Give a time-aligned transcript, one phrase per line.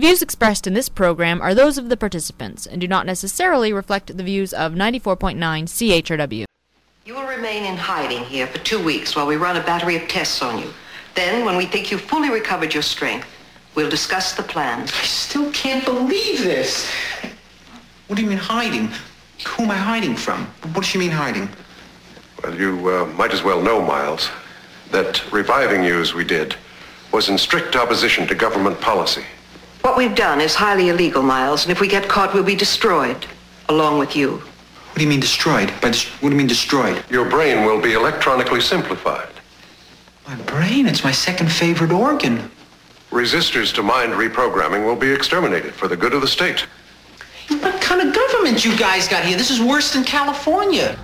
[0.00, 3.70] The views expressed in this program are those of the participants and do not necessarily
[3.70, 6.46] reflect the views of 94.9 CHRW.
[7.04, 10.08] You will remain in hiding here for two weeks while we run a battery of
[10.08, 10.72] tests on you.
[11.14, 13.28] Then, when we think you've fully recovered your strength,
[13.74, 14.84] we'll discuss the plan.
[14.84, 16.90] I still can't believe this.
[18.06, 18.88] What do you mean hiding?
[19.48, 20.46] Who am I hiding from?
[20.72, 21.46] What does she mean hiding?
[22.42, 24.30] Well, you uh, might as well know, Miles,
[24.92, 26.56] that reviving you as we did
[27.12, 29.26] was in strict opposition to government policy.
[29.82, 33.26] What we've done is highly illegal, Miles, and if we get caught, we'll be destroyed,
[33.68, 34.32] along with you.
[34.36, 35.72] What do you mean destroyed?
[35.80, 37.02] By des- what do you mean destroyed?
[37.10, 39.28] Your brain will be electronically simplified.
[40.26, 42.50] My brain, it's my second favorite organ.
[43.10, 46.60] Resistors to mind reprogramming will be exterminated for the good of the state.
[47.48, 49.36] What kind of government you guys got here?
[49.36, 50.96] This is worse than California.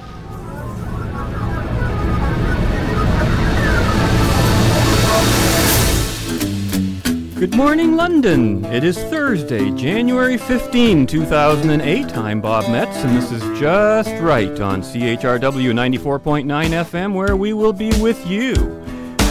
[7.39, 8.65] Good morning, London.
[8.65, 12.17] It is Thursday, January 15, 2008.
[12.17, 17.75] I'm Bob Metz, and this is Just Right on CHRW 94.9 FM, where we will
[17.75, 18.55] be with you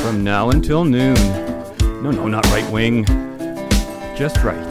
[0.03, 1.16] from now until noon.
[2.03, 3.05] No, no, not right wing.
[4.16, 4.63] Just right.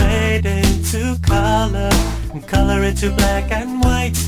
[0.00, 1.90] Fade into color
[2.32, 4.18] and color into black and white.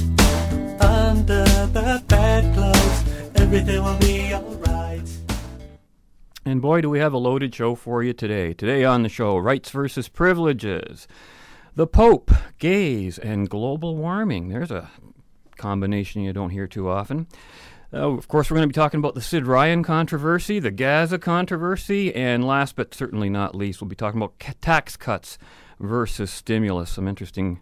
[0.80, 3.02] Under the bedclothes,
[3.34, 5.23] everything will be alright.
[6.46, 8.52] And boy, do we have a loaded show for you today.
[8.52, 11.08] Today on the show, rights versus privileges,
[11.74, 14.50] the Pope, gays, and global warming.
[14.50, 14.90] There's a
[15.56, 17.28] combination you don't hear too often.
[17.94, 21.18] Uh, of course, we're going to be talking about the Sid Ryan controversy, the Gaza
[21.18, 25.38] controversy, and last but certainly not least, we'll be talking about tax cuts
[25.80, 26.90] versus stimulus.
[26.90, 27.60] Some interesting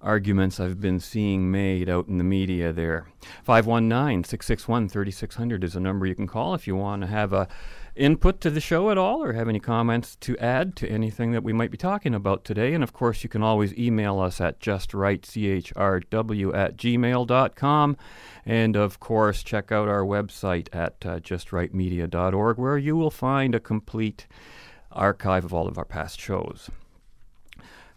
[0.00, 3.08] arguments I've been seeing made out in the media there.
[3.44, 7.48] 519 661 3600 is a number you can call if you want to have a
[7.98, 11.42] input to the show at all or have any comments to add to anything that
[11.42, 12.72] we might be talking about today.
[12.72, 17.96] And of course, you can always email us at justrightchrw at gmail.com.
[18.46, 23.60] And of course, check out our website at uh, justrightmedia.org where you will find a
[23.60, 24.26] complete
[24.92, 26.70] archive of all of our past shows.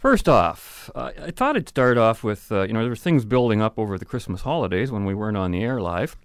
[0.02, 3.24] First off, uh, I thought I'd start off with uh, you know there were things
[3.24, 6.18] building up over the Christmas holidays when we weren't on the air live,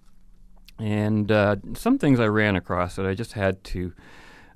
[0.79, 3.93] and uh, some things I ran across that I just had to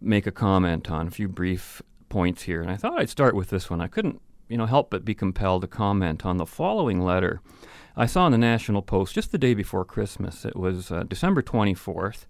[0.01, 1.07] make a comment on.
[1.07, 3.79] A few brief points here, and I thought I'd start with this one.
[3.79, 7.41] I couldn't you know help but be compelled to comment on the following letter
[7.95, 10.45] I saw in the National Post just the day before Christmas.
[10.45, 12.25] It was uh, December twenty fourth.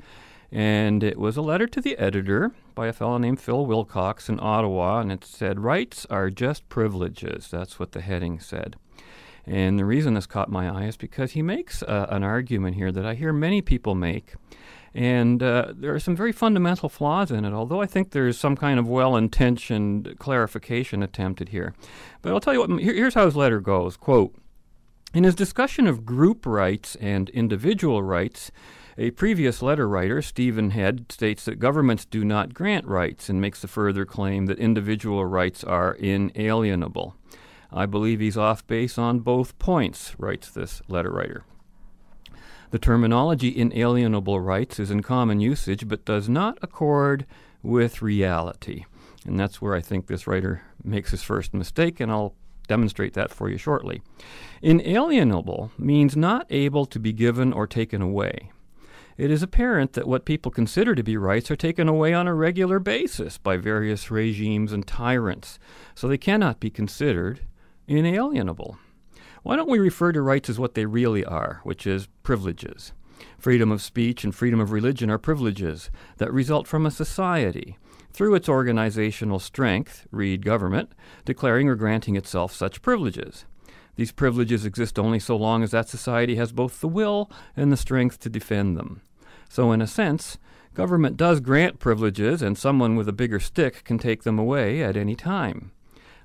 [0.52, 4.40] And it was a letter to the editor by a fellow named Phil Wilcox in
[4.42, 7.50] Ottawa, and it said, Rights are just privileges.
[7.50, 8.76] That's what the heading said.
[9.46, 12.92] And the reason this caught my eye is because he makes uh, an argument here
[12.92, 14.34] that I hear many people make.
[14.94, 18.58] And uh, there are some very fundamental flaws in it, although I think there's some
[18.58, 21.74] kind of well intentioned clarification attempted here.
[22.22, 24.36] But I'll tell you what, here, here's how his letter goes Quote,
[25.14, 28.52] in his discussion of group rights and individual rights,
[28.98, 33.62] a previous letter writer, Stephen Head, states that governments do not grant rights and makes
[33.62, 37.16] the further claim that individual rights are inalienable.
[37.72, 41.46] I believe he's off base on both points, writes this letter writer.
[42.72, 47.26] The terminology inalienable rights is in common usage but does not accord
[47.64, 48.86] with reality.
[49.26, 52.34] And that's where I think this writer makes his first mistake, and I'll
[52.68, 54.02] demonstrate that for you shortly.
[54.62, 58.52] Inalienable means not able to be given or taken away
[59.18, 62.34] it is apparent that what people consider to be rights are taken away on a
[62.34, 65.60] regular basis by various regimes and tyrants,
[65.96, 67.42] so they cannot be considered
[67.88, 68.78] inalienable.
[69.44, 72.94] Why don't we refer to rights as what they really are, which is privileges?
[73.38, 77.78] Freedom of speech and freedom of religion are privileges that result from a society,
[78.14, 80.92] through its organizational strength, read government,
[81.26, 83.46] declaring or granting itself such privileges.
[84.02, 87.78] These privileges exist only so long as that society has both the will and the
[87.78, 89.02] strength to defend them.
[89.48, 90.40] So, in a sense,
[90.74, 94.98] government does grant privileges, and someone with a bigger stick can take them away at
[94.98, 95.72] any time.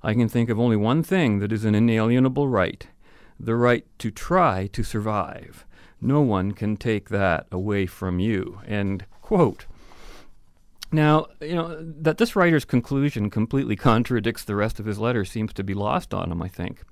[0.02, 2.86] I can think of only one thing that is an inalienable right
[3.38, 5.66] the right to try to survive.
[6.00, 8.62] No one can take that away from you.
[8.66, 9.66] End quote.
[10.90, 15.52] Now, you know, that this writer's conclusion completely contradicts the rest of his letter seems
[15.52, 16.82] to be lost on him, I think.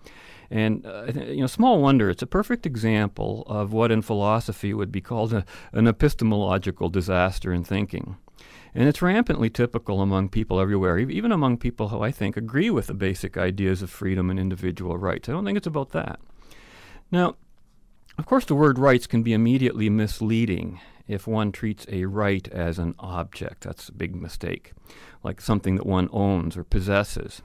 [0.50, 4.92] And uh, you know, small wonder, it's a perfect example of what in philosophy would
[4.92, 8.16] be called a, an epistemological disaster in thinking.
[8.74, 12.88] And it's rampantly typical among people everywhere, even among people who I think agree with
[12.88, 15.28] the basic ideas of freedom and individual rights.
[15.28, 16.18] I don't think it's about that.
[17.12, 17.36] Now,
[18.18, 22.78] of course, the word rights can be immediately misleading, if one treats a right as
[22.78, 23.62] an object.
[23.62, 24.72] That's a big mistake,
[25.22, 27.42] like something that one owns or possesses.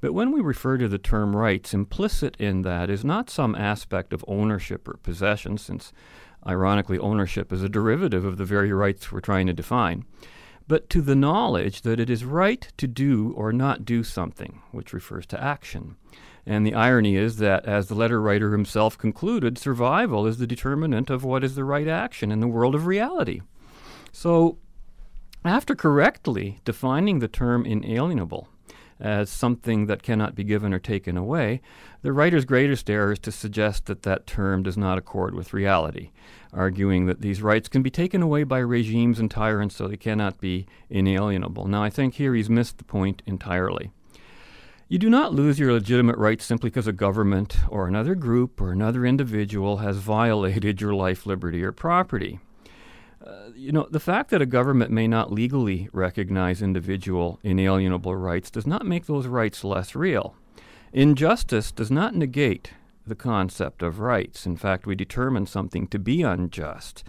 [0.00, 4.12] But when we refer to the term rights, implicit in that is not some aspect
[4.12, 5.92] of ownership or possession, since
[6.46, 10.04] ironically ownership is a derivative of the very rights we're trying to define,
[10.66, 14.92] but to the knowledge that it is right to do or not do something, which
[14.92, 15.96] refers to action.
[16.46, 21.10] And the irony is that, as the letter writer himself concluded, survival is the determinant
[21.10, 23.42] of what is the right action in the world of reality.
[24.12, 24.58] So,
[25.44, 28.48] after correctly defining the term inalienable,
[29.00, 31.60] as something that cannot be given or taken away,
[32.02, 36.10] the writer's greatest error is to suggest that that term does not accord with reality,
[36.52, 40.40] arguing that these rights can be taken away by regimes and tyrants so they cannot
[40.40, 41.66] be inalienable.
[41.66, 43.90] Now, I think here he's missed the point entirely.
[44.88, 48.72] You do not lose your legitimate rights simply because a government or another group or
[48.72, 52.40] another individual has violated your life, liberty, or property.
[53.24, 58.50] Uh, you know, the fact that a government may not legally recognize individual inalienable rights
[58.50, 60.34] does not make those rights less real.
[60.92, 62.72] Injustice does not negate
[63.06, 64.46] the concept of rights.
[64.46, 67.04] In fact, we determine something to be unjust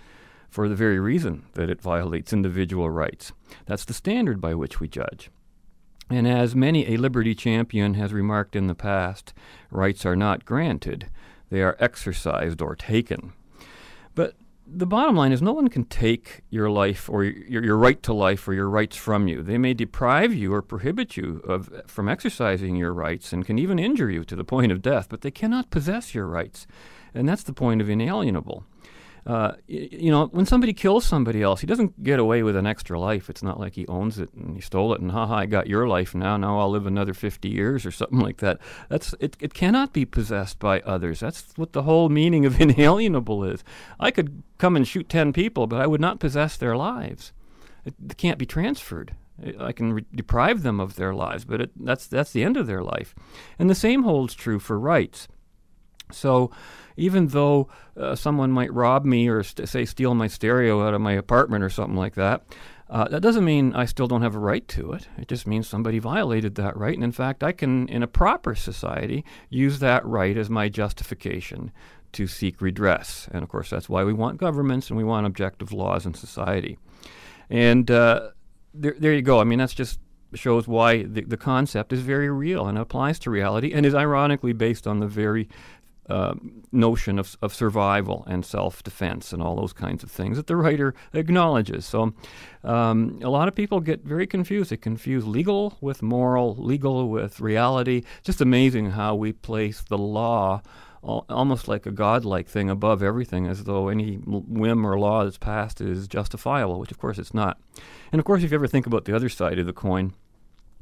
[0.49, 3.31] for the very reason that it violates individual rights.
[3.65, 5.31] That's the standard by which we judge.
[6.09, 9.33] And as many a liberty champion has remarked in the past,
[9.69, 11.07] rights are not granted,
[11.49, 13.31] they are exercised or taken.
[14.73, 18.13] The bottom line is no one can take your life or your, your right to
[18.13, 19.41] life or your rights from you.
[19.41, 23.79] They may deprive you or prohibit you of, from exercising your rights and can even
[23.79, 26.67] injure you to the point of death, but they cannot possess your rights.
[27.13, 28.63] And that's the point of inalienable
[29.25, 32.99] uh, you know, when somebody kills somebody else, he doesn't get away with an extra
[32.99, 33.29] life.
[33.29, 35.87] It's not like he owns it and he stole it and haha, I got your
[35.87, 36.37] life now.
[36.37, 38.59] Now I'll live another 50 years or something like that.
[38.89, 39.37] That's it.
[39.39, 41.19] It cannot be possessed by others.
[41.19, 43.63] That's what the whole meaning of inalienable is.
[43.99, 47.31] I could come and shoot 10 people, but I would not possess their lives.
[47.85, 49.15] It, it can't be transferred.
[49.59, 52.67] I can re- deprive them of their lives, but it, that's that's the end of
[52.67, 53.15] their life.
[53.57, 55.27] And the same holds true for rights.
[56.11, 56.51] So
[56.97, 61.01] even though uh, someone might rob me or st- say steal my stereo out of
[61.01, 62.43] my apartment or something like that,
[62.89, 65.07] uh, that doesn't mean I still don't have a right to it.
[65.17, 66.93] It just means somebody violated that right.
[66.93, 71.71] And in fact, I can, in a proper society, use that right as my justification
[72.11, 73.29] to seek redress.
[73.31, 76.77] And of course, that's why we want governments and we want objective laws in society.
[77.49, 78.31] And uh,
[78.73, 79.39] there, there you go.
[79.39, 79.97] I mean, that's just
[80.33, 84.53] shows why the, the concept is very real and applies to reality and is ironically
[84.53, 85.49] based on the very
[86.11, 86.33] uh,
[86.71, 90.55] notion of, of survival and self defense and all those kinds of things that the
[90.55, 91.85] writer acknowledges.
[91.85, 92.13] So
[92.63, 94.71] um, a lot of people get very confused.
[94.71, 98.03] They confuse legal with moral, legal with reality.
[98.23, 100.61] Just amazing how we place the law
[101.03, 105.81] almost like a godlike thing above everything, as though any whim or law that's passed
[105.81, 107.59] is justifiable, which of course it's not.
[108.11, 110.13] And of course, if you ever think about the other side of the coin,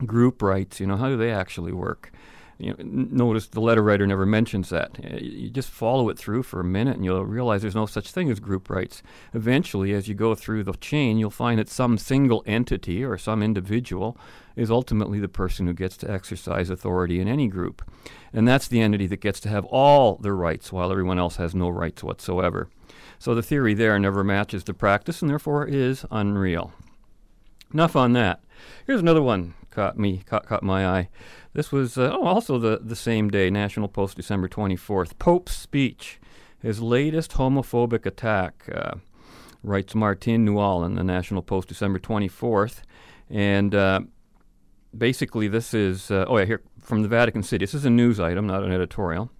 [0.05, 2.11] group rights, you know, how do they actually work?
[2.59, 4.91] You know, notice the letter writer never mentions that.
[5.21, 8.29] You just follow it through for a minute and you'll realize there's no such thing
[8.29, 9.01] as group rights.
[9.33, 13.41] Eventually, as you go through the chain, you'll find that some single entity or some
[13.41, 14.17] individual
[14.57, 17.81] is ultimately the person who gets to exercise authority in any group.
[18.33, 21.55] And that's the entity that gets to have all the rights while everyone else has
[21.55, 22.69] no rights whatsoever.
[23.19, 26.73] So the theory there never matches the practice and therefore is unreal.
[27.73, 28.41] Enough on that.
[28.85, 31.09] Here's another one caught me caught, caught my eye.
[31.53, 35.17] This was uh, oh, also the, the same day, National Post, December 24th.
[35.17, 36.19] Pope's speech,
[36.61, 38.95] his latest homophobic attack, uh,
[39.63, 42.81] writes Martin Nual in the National Post, December 24th.
[43.29, 44.01] And uh,
[44.95, 47.63] basically, this is, uh, oh, yeah, here from the Vatican City.
[47.63, 49.31] This is a news item, not an editorial.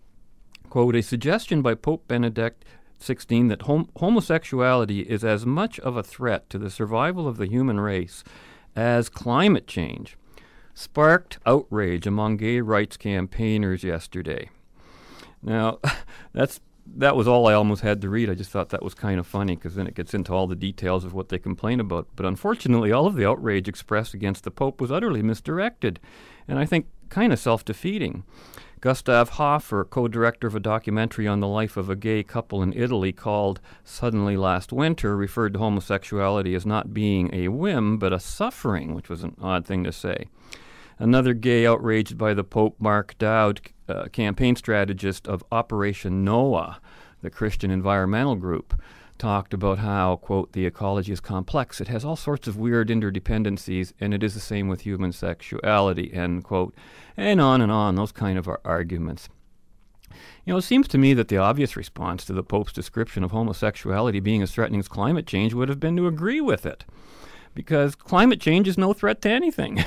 [0.70, 2.66] Quote, a suggestion by Pope Benedict
[3.00, 7.48] 16 that hom- homosexuality is as much of a threat to the survival of the
[7.48, 8.24] human race
[8.76, 10.18] as climate change
[10.74, 14.50] sparked outrage among gay rights campaigners yesterday.
[15.42, 15.80] Now,
[16.34, 16.60] that's
[16.98, 18.30] that was all I almost had to read.
[18.30, 20.56] I just thought that was kind of funny because then it gets into all the
[20.56, 22.08] details of what they complain about.
[22.16, 26.00] But unfortunately, all of the outrage expressed against the Pope was utterly misdirected,
[26.48, 28.24] and I think kind of self defeating.
[28.82, 32.72] Gustav Hofer, co director of a documentary on the life of a gay couple in
[32.72, 38.20] Italy called Suddenly Last Winter, referred to homosexuality as not being a whim, but a
[38.20, 40.28] suffering, which was an odd thing to say.
[40.98, 46.80] Another gay outraged by the Pope, Mark Dowd, uh, campaign strategist of Operation Noah,
[47.22, 48.82] the Christian environmental group,
[49.20, 51.80] talked about how, quote, the ecology is complex.
[51.80, 56.12] It has all sorts of weird interdependencies, and it is the same with human sexuality,
[56.14, 56.74] end quote,
[57.16, 59.30] and on and on, those kind of arguments.
[60.46, 63.32] You know, it seems to me that the obvious response to the Pope's description of
[63.32, 66.86] homosexuality being as threatening as climate change would have been to agree with it.
[67.54, 69.84] Because climate change is no threat to anything.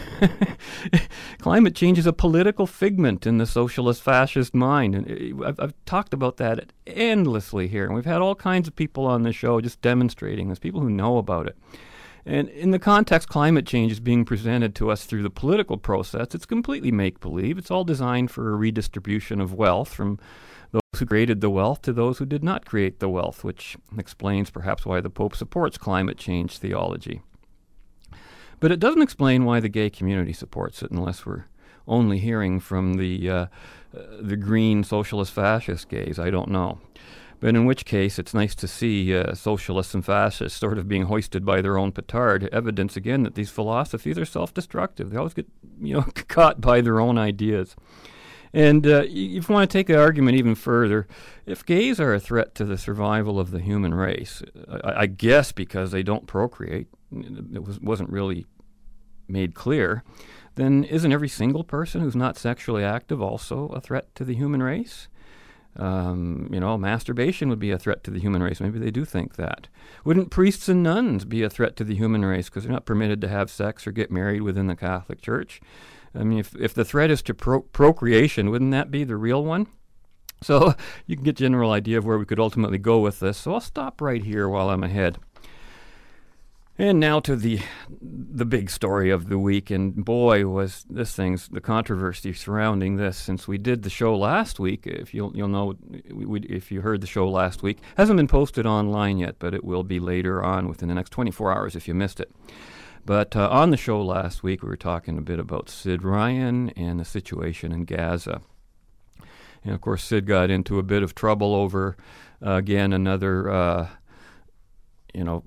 [1.39, 4.95] climate change is a political figment in the socialist fascist mind.
[4.95, 7.87] And uh, I've, I've talked about that endlessly here.
[7.87, 10.91] And we've had all kinds of people on the show just demonstrating this, people who
[10.91, 11.57] know about it.
[12.25, 16.35] And in the context climate change is being presented to us through the political process,
[16.35, 17.59] it's completely make believe.
[17.59, 20.19] It's all designed for a redistribution of wealth from
[20.71, 24.51] those who created the wealth to those who did not create the wealth, which explains
[24.51, 27.23] perhaps why the Pope supports climate change theology.
[28.63, 31.47] But it doesn't explain why the gay community supports it unless we're
[31.89, 33.49] only hearing from the, uh, uh,
[34.21, 36.17] the green socialist fascist gays.
[36.17, 36.79] I don't know.
[37.41, 41.07] But in which case, it's nice to see uh, socialists and fascists sort of being
[41.07, 42.49] hoisted by their own petard.
[42.53, 45.11] Evidence again that these philosophies are self-destructive.
[45.11, 45.49] They always get,
[45.81, 47.75] you know, caught by their own ideas.
[48.53, 51.09] And uh, if you want to take the argument even further,
[51.47, 54.41] if gays are a threat to the survival of the human race,
[54.71, 56.87] I, I guess because they don't procreate,
[57.53, 58.47] it was, wasn't really
[59.29, 60.03] made clear,
[60.55, 64.63] then isn't every single person who's not sexually active also a threat to the human
[64.63, 65.09] race?
[65.77, 68.61] Um, you know, masturbation would be a threat to the human race.
[68.61, 69.69] Maybe they do think that.
[70.05, 73.21] Wouldn't priests and nuns be a threat to the human race because they're not permitted
[73.23, 75.61] to have sex or get married within the Catholic Church?
[76.15, 79.43] I mean, if, if the threat is to pro- procreation, wouldn't that be the real
[79.43, 79.67] one?
[80.43, 80.75] So
[81.07, 83.39] you can get general idea of where we could ultimately go with this.
[83.39, 85.19] So I'll stop right here while I'm ahead.
[86.79, 87.61] And now to the
[88.01, 93.19] the big story of the week, and boy, was this thing's the controversy surrounding this.
[93.19, 95.75] Since we did the show last week, if you'll you'll know,
[96.11, 99.65] we, if you heard the show last week, hasn't been posted online yet, but it
[99.65, 102.33] will be later on within the next 24 hours if you missed it.
[103.05, 106.71] But uh, on the show last week, we were talking a bit about Sid Ryan
[106.71, 108.41] and the situation in Gaza.
[109.65, 111.97] And of course, Sid got into a bit of trouble over,
[112.45, 113.89] uh, again, another, uh,
[115.13, 115.45] you know,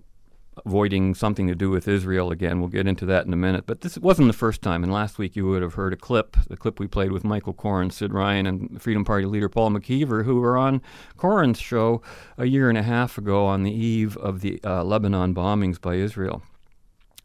[0.66, 2.60] avoiding something to do with Israel again.
[2.60, 3.66] We'll get into that in a minute.
[3.66, 4.84] But this wasn't the first time.
[4.84, 7.54] And last week you would have heard a clip, the clip we played with Michael
[7.54, 10.82] Coren, Sid Ryan, and Freedom Party leader Paul McKeever, who were on
[11.18, 12.02] Coren's show
[12.38, 15.96] a year and a half ago on the eve of the uh, Lebanon bombings by
[15.96, 16.42] Israel.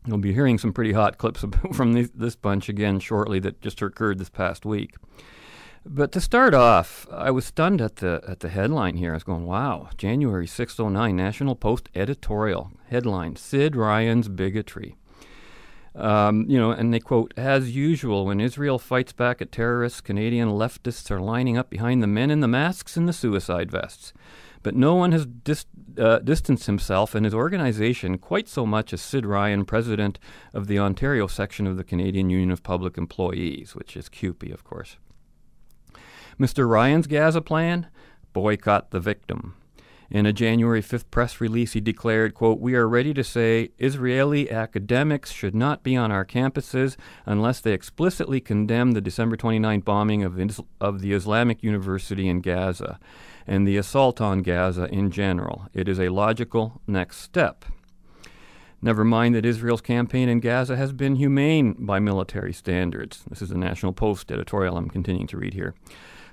[0.06, 4.18] You'll be hearing some pretty hot clips from this bunch again shortly that just occurred
[4.18, 4.94] this past week.
[5.86, 9.12] But to start off, I was stunned at the at the headline here.
[9.12, 14.96] I was going, "Wow!" January 609, National Post editorial headline: Sid Ryan's bigotry.
[15.94, 20.50] Um, you know, and they quote, "As usual, when Israel fights back at terrorists, Canadian
[20.50, 24.12] leftists are lining up behind the men in the masks and the suicide vests."
[24.62, 25.64] But no one has dis-
[25.96, 30.18] uh, distanced himself and his organization quite so much as Sid Ryan, president
[30.52, 34.62] of the Ontario section of the Canadian Union of Public Employees, which is CUPE, of
[34.62, 34.98] course.
[36.40, 36.66] Mr.
[36.66, 37.88] Ryan's Gaza plan?
[38.32, 39.54] Boycott the victim.
[40.10, 44.50] In a January 5th press release, he declared, quote, We are ready to say Israeli
[44.50, 50.24] academics should not be on our campuses unless they explicitly condemn the December 29 bombing
[50.24, 52.98] of, of the Islamic University in Gaza
[53.46, 55.68] and the assault on Gaza in general.
[55.74, 57.66] It is a logical next step.
[58.80, 63.24] Never mind that Israel's campaign in Gaza has been humane by military standards.
[63.28, 65.74] This is the National Post editorial I'm continuing to read here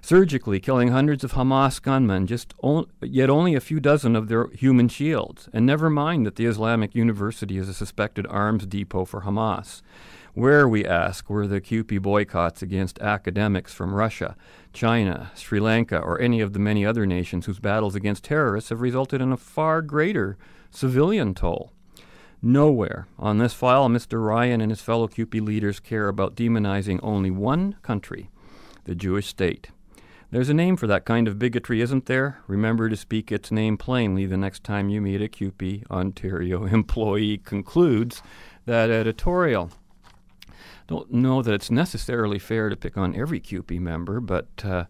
[0.07, 4.47] surgically killing hundreds of Hamas gunmen, just o- yet only a few dozen of their
[4.51, 5.49] human shields.
[5.51, 9.81] And never mind that the Islamic University is a suspected arms depot for Hamas.
[10.33, 14.37] Where, we ask, were the CUPE boycotts against academics from Russia,
[14.71, 18.79] China, Sri Lanka, or any of the many other nations whose battles against terrorists have
[18.79, 20.37] resulted in a far greater
[20.71, 21.73] civilian toll?
[22.41, 24.25] Nowhere on this file, Mr.
[24.25, 28.29] Ryan and his fellow CUPE leaders care about demonizing only one country,
[28.85, 29.71] the Jewish state.
[30.29, 32.41] There's a name for that kind of bigotry, isn't there?
[32.47, 37.37] Remember to speak its name plainly the next time you meet a CUPE Ontario employee,
[37.37, 38.21] concludes
[38.65, 39.71] that editorial.
[40.87, 44.83] Don't know that it's necessarily fair to pick on every CUPE member, but uh,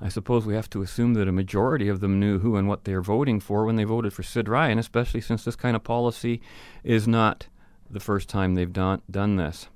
[0.00, 2.82] I suppose we have to assume that a majority of them knew who and what
[2.82, 6.40] they're voting for when they voted for Sid Ryan, especially since this kind of policy
[6.82, 7.46] is not
[7.88, 9.68] the first time they've done, done this.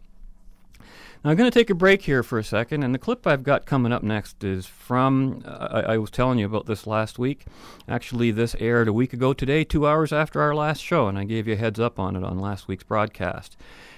[1.25, 3.43] Now, I'm going to take a break here for a second, and the clip I've
[3.43, 5.43] got coming up next is from.
[5.47, 7.47] Uh, I, I, was telling you about this last week.
[7.89, 11.25] Actually, this aired a week ago today, two hours after our last show, and I
[11.25, 13.57] gave you a heads up on it on last week's broadcast.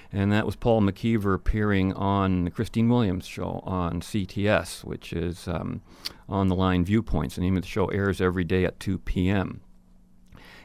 [0.09, 5.49] And that was Paul McKeever appearing on the Christine Williams show on CTS, which is
[5.49, 5.81] um,
[6.29, 7.35] on the line Viewpoints.
[7.35, 9.59] The name of the show airs every day at 2 p.m.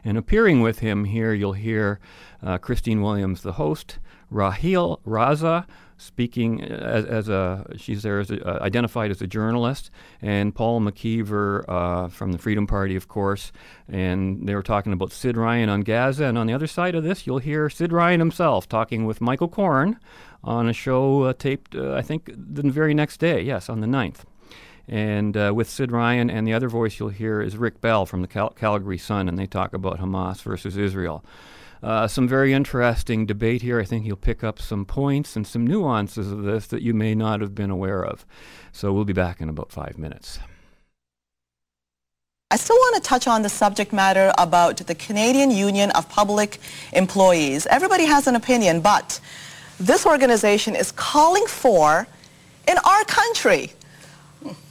[0.04, 1.98] And appearing with him here, you'll hear
[2.40, 3.98] uh, Christine Williams, the host,
[4.32, 5.66] Raheel Raza,
[5.98, 10.80] speaking as, as a she's there as a, uh, identified as a journalist, and Paul
[10.80, 13.52] McKeever uh, from the Freedom Party, of course,
[13.88, 17.04] and they were talking about Sid Ryan on Gaza, and on the other side of
[17.04, 19.96] this, you'll hear Sid Ryan himself talking with Michael Coren
[20.42, 23.86] on a show uh, taped, uh, I think, the very next day, yes, on the
[23.86, 24.24] 9th.
[24.88, 28.22] And uh, with Sid Ryan, and the other voice you'll hear is Rick Bell from
[28.22, 31.24] the Cal- Calgary Sun, and they talk about Hamas versus Israel.
[31.82, 33.80] Uh, some very interesting debate here.
[33.80, 37.14] I think you'll pick up some points and some nuances of this that you may
[37.14, 38.24] not have been aware of.
[38.70, 40.38] So we'll be back in about five minutes.
[42.52, 46.58] I still want to touch on the subject matter about the Canadian Union of Public
[46.92, 47.66] Employees.
[47.66, 49.18] Everybody has an opinion, but
[49.80, 52.06] this organization is calling for,
[52.68, 53.72] in our country,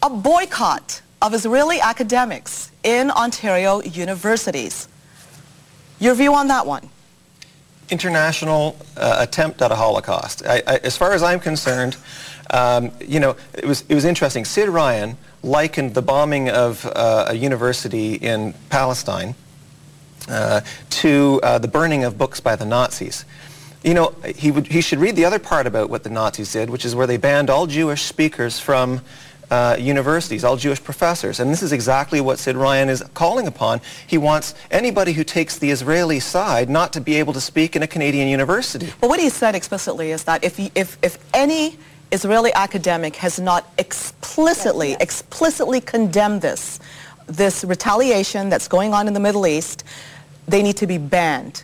[0.01, 4.87] a boycott of Israeli academics in Ontario universities.
[5.99, 6.89] Your view on that one?
[7.91, 10.43] International uh, attempt at a Holocaust.
[10.45, 11.97] I, I, as far as I'm concerned,
[12.49, 14.45] um, you know, it was, it was interesting.
[14.45, 19.35] Sid Ryan likened the bombing of uh, a university in Palestine
[20.29, 23.25] uh, to uh, the burning of books by the Nazis.
[23.83, 26.69] You know, he, would, he should read the other part about what the Nazis did,
[26.69, 29.01] which is where they banned all Jewish speakers from
[29.51, 31.39] uh, universities, all Jewish professors.
[31.39, 33.81] And this is exactly what Sid Ryan is calling upon.
[34.07, 37.83] He wants anybody who takes the Israeli side not to be able to speak in
[37.83, 38.91] a Canadian university.
[39.01, 41.77] Well, what he said explicitly is that if, he, if, if any
[42.11, 46.79] Israeli academic has not explicitly, explicitly condemned this,
[47.27, 49.83] this retaliation that's going on in the Middle East,
[50.47, 51.63] they need to be banned.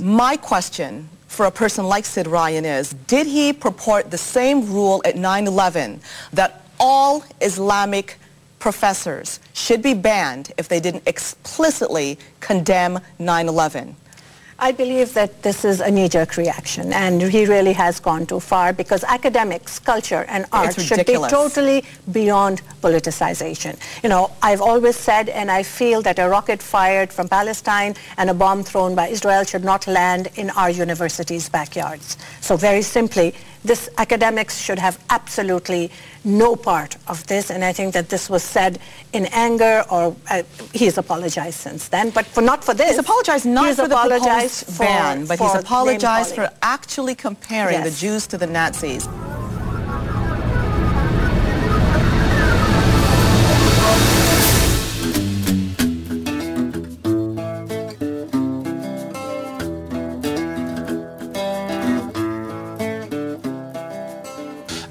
[0.00, 5.02] My question for a person like Sid Ryan is, did he purport the same rule
[5.04, 6.00] at 9-11
[6.32, 8.18] that all Islamic
[8.58, 13.94] professors should be banned if they didn't explicitly condemn 9-11.
[14.58, 18.72] I believe that this is a knee-jerk reaction, and he really has gone too far
[18.72, 23.76] because academics, culture, and art should be totally beyond politicization.
[24.02, 28.30] You know, I've always said, and I feel that a rocket fired from Palestine and
[28.30, 32.16] a bomb thrown by Israel should not land in our universities' backyards.
[32.40, 33.34] So very simply,
[33.66, 35.90] this academics should have absolutely
[36.24, 38.78] no part of this, and I think that this was said
[39.12, 42.90] in anger, or uh, he's apologized since then, but for not for this.
[42.90, 47.74] He's apologized not he's for the proposed for, ban, but he's apologized for actually comparing
[47.74, 48.00] yes.
[48.00, 49.08] the Jews to the Nazis.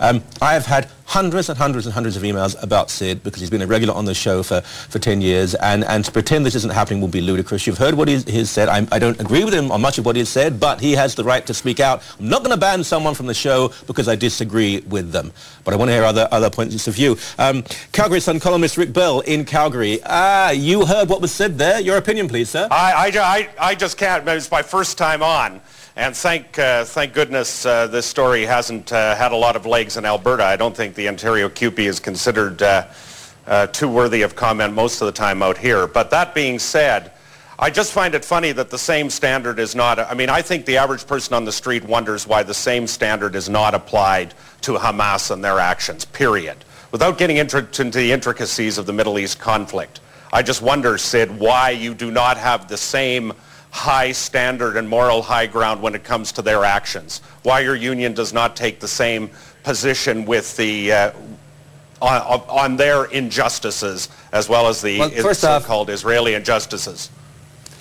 [0.05, 3.49] Um, I have had hundreds and hundreds and hundreds of emails about Sid because he's
[3.49, 6.53] been a regular on the show for, for 10 years and, and to pretend this
[6.53, 7.65] isn't happening will be ludicrous.
[7.65, 8.69] You've heard what he's, he's said.
[8.69, 11.15] I do not agree with him on much of what he's said, but he has
[11.15, 12.03] the right to speak out.
[12.19, 15.31] I'm not going to ban someone from the show because I disagree with them.
[15.63, 17.17] But I want to hear other, other points of view.
[17.39, 20.01] Um, Calgary Sun columnist Rick Bell in Calgary.
[20.05, 21.79] Ah, you heard what was said there.
[21.79, 22.67] Your opinion, please, sir.
[22.69, 24.27] I, I, I, I just can't.
[24.27, 25.61] It's my first time on.
[25.97, 29.95] And thank, uh, thank goodness uh, this story hasn't uh, had a lot of legs
[29.95, 30.43] in Alberta.
[30.43, 32.87] I don't think the Ontario CUPE is considered uh,
[33.47, 35.87] uh, too worthy of comment most of the time out here.
[35.87, 37.13] But that being said,
[37.57, 40.65] I just find it funny that the same standard is not, I mean, I think
[40.65, 44.73] the average person on the street wonders why the same standard is not applied to
[44.73, 46.57] Hamas and their actions, period.
[46.91, 50.01] Without getting into the intricacies of the Middle East conflict,
[50.33, 53.31] I just wonder, Sid, why you do not have the same
[53.75, 57.19] high standard and moral high ground when it comes to their actions.
[57.43, 59.29] Why your union does not take the same
[59.63, 61.11] position with the uh,
[62.01, 67.09] on, on, their injustices as well as the well, so-called Israeli injustices.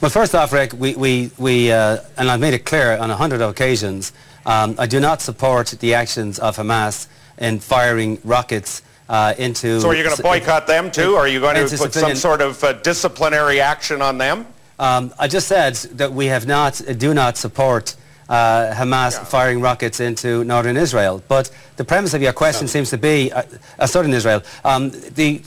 [0.01, 3.17] Well, first off, Rick, we, we, we uh, and I've made it clear on a
[3.17, 4.13] hundred occasions,
[4.47, 7.07] um, I do not support the actions of Hamas
[7.39, 9.81] in firing rockets uh, into...
[9.81, 11.15] So are you going to boycott them too?
[11.15, 14.47] Or are you going to put some sort of uh, disciplinary action on them?
[14.79, 17.95] Um, I just said that we have not, do not support
[18.29, 19.25] uh, Hamas yeah.
[19.25, 21.23] firing rockets into northern Israel.
[21.29, 23.43] But the premise of your question seems to be, uh,
[23.79, 25.43] uh, southern Israel, um, the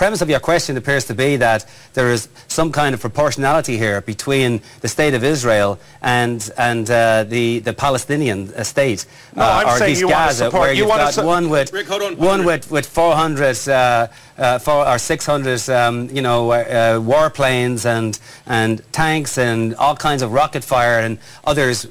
[0.00, 4.00] premise of your question appears to be that there is some kind of proportionality here
[4.00, 9.04] between the state of Israel and and uh, the the Palestinian state,
[9.36, 12.16] no, uh, or at Gaza, support, where you have got su- one with Rick, on,
[12.16, 14.08] one with with 400 uh,
[14.38, 19.94] uh, four or 600 um, you know uh, uh, warplanes and and tanks and all
[19.94, 21.84] kinds of rocket fire and others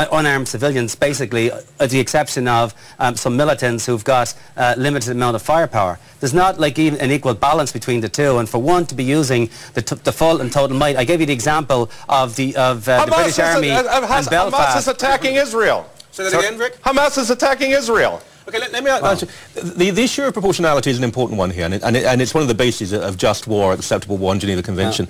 [0.00, 4.74] uh, unarmed civilians, basically, with uh, the exception of um, some militants who've got uh,
[4.76, 5.98] limited amount of firepower.
[6.20, 9.04] There's not like even an equal balance between the two, and for one to be
[9.04, 12.88] using the, the full and total might, I gave you the example of the of
[12.88, 14.52] uh, the British Army a, and Belfast.
[14.52, 15.90] Hamas is attacking Israel.
[16.10, 16.80] Say that again, Rick?
[16.82, 18.22] Hamas is attacking Israel.
[18.48, 19.26] Okay, let, let me answer.
[19.54, 22.20] The, the issue of proportionality is an important one here, and, it, and, it, and
[22.20, 25.06] it's one of the bases of just war, acceptable war, and Geneva Convention.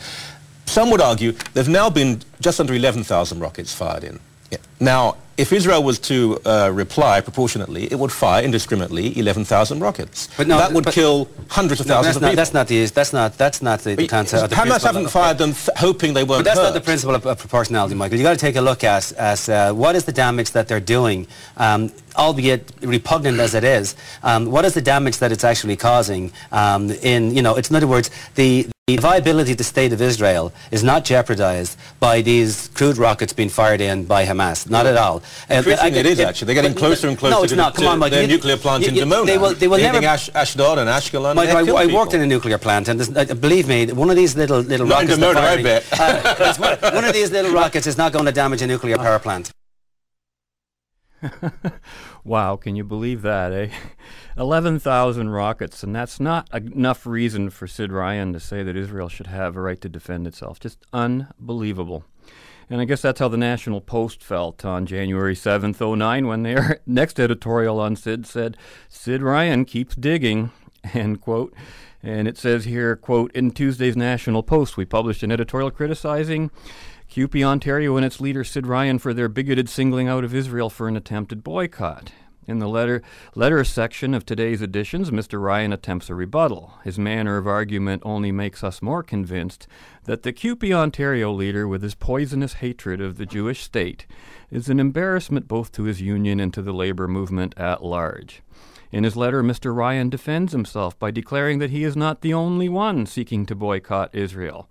[0.67, 4.21] Some would argue there have now been just under 11,000 rockets fired in.
[4.51, 4.59] Yeah.
[4.81, 10.29] Now, if Israel was to uh, reply proportionately, it would fire indiscriminately 11,000 rockets.
[10.37, 12.37] But no, that would kill hundreds of no, thousands of not, people.
[12.37, 14.53] That's not the that's not that's not the, the concept.
[14.53, 16.41] Hamas haven't fired them th- hoping they won't.
[16.41, 16.67] But that's hurt.
[16.67, 18.19] not the principle of, of proportionality, Michael.
[18.19, 20.79] You got to take a look at as uh, what is the damage that they're
[20.79, 23.97] doing, um, albeit repugnant as it is.
[24.23, 26.33] Um, what is the damage that it's actually causing?
[26.53, 30.01] Um, in you know, it's in other words the the viability of the state of
[30.03, 34.69] Israel is not jeopardized by these crude rockets being fired in by Hamas.
[34.69, 35.19] Not at all.
[35.49, 36.47] Uh, it is actually.
[36.47, 37.75] They're getting closer and closer no, it's to, not.
[37.75, 38.13] to Come on, Mike.
[38.13, 39.27] their You- nuclear plant you- in you- Dimona.
[39.27, 40.05] They will, they will never.
[40.05, 41.35] Ash, Ashdod and Ashkelon.
[41.37, 44.35] Mike, I, I worked in a nuclear plant, and uh, believe me, one of these
[44.37, 45.19] little little Not rockets.
[45.19, 45.83] they're Dimona, I bet.
[46.01, 49.19] uh, one, one of these little rockets is not going to damage a nuclear power
[49.19, 49.53] plant.
[52.23, 53.69] Wow, can you believe that, eh?
[54.37, 59.27] 11,000 rockets, and that's not enough reason for Sid Ryan to say that Israel should
[59.27, 60.61] have a right to defend itself.
[60.61, 62.05] Just unbelievable.
[62.69, 66.81] And I guess that's how the National Post felt on January 7th, 09, when their
[66.87, 68.57] next editorial on Sid said,
[68.89, 70.53] Sid Ryan keeps digging,
[70.95, 71.53] end quote.
[72.03, 76.51] And it says here, quote, in Tuesday's National Post, we published an editorial criticizing
[77.11, 80.87] CUPE Ontario and its leader Sid Ryan for their bigoted singling out of Israel for
[80.87, 82.13] an attempted boycott.
[82.47, 83.03] In the letter
[83.35, 85.41] letter section of today's editions, Mr.
[85.41, 86.73] Ryan attempts a rebuttal.
[86.83, 89.67] His manner of argument only makes us more convinced
[90.05, 94.07] that the CUPE Ontario leader, with his poisonous hatred of the Jewish state,
[94.51, 98.43] is an embarrassment both to his union and to the labor movement at large.
[98.91, 99.75] In his letter, Mr.
[99.77, 104.15] Ryan defends himself by declaring that he is not the only one seeking to boycott
[104.15, 104.69] Israel.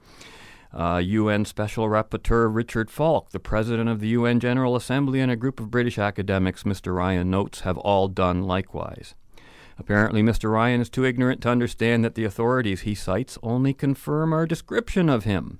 [0.71, 5.35] Uh, UN Special Rapporteur Richard Falk, the President of the UN General Assembly, and a
[5.35, 6.95] group of British academics, Mr.
[6.95, 9.15] Ryan notes, have all done likewise.
[9.79, 10.51] Apparently, Mr.
[10.51, 15.09] Ryan is too ignorant to understand that the authorities he cites only confirm our description
[15.09, 15.59] of him.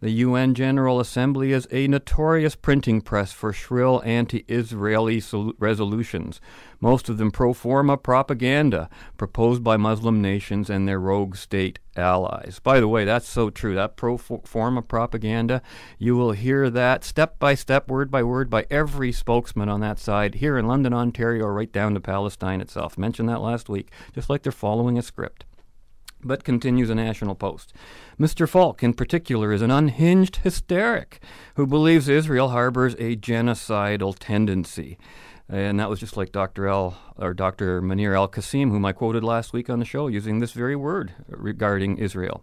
[0.00, 6.40] The UN General Assembly is a notorious printing press for shrill anti Israeli sol- resolutions,
[6.80, 12.60] most of them pro forma propaganda proposed by Muslim nations and their rogue state allies.
[12.62, 13.74] By the way, that's so true.
[13.74, 15.62] That pro forma propaganda,
[15.98, 19.98] you will hear that step by step, word by word, by every spokesman on that
[19.98, 22.98] side here in London, Ontario, right down to Palestine itself.
[22.98, 25.44] Mentioned that last week, just like they're following a script
[26.24, 27.72] but continues a National Post.
[28.18, 28.48] Mr.
[28.48, 31.20] Falk, in particular, is an unhinged hysteric
[31.56, 34.98] who believes Israel harbors a genocidal tendency.
[35.48, 36.66] And that was just like Dr.
[36.66, 37.82] L or Dr.
[37.82, 41.12] Manir Al Qasim, whom I quoted last week on the show, using this very word
[41.28, 42.42] regarding Israel.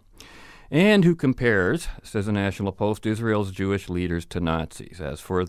[0.70, 5.00] And who compares, says the National Post, Israel's Jewish leaders to Nazis.
[5.00, 5.44] As for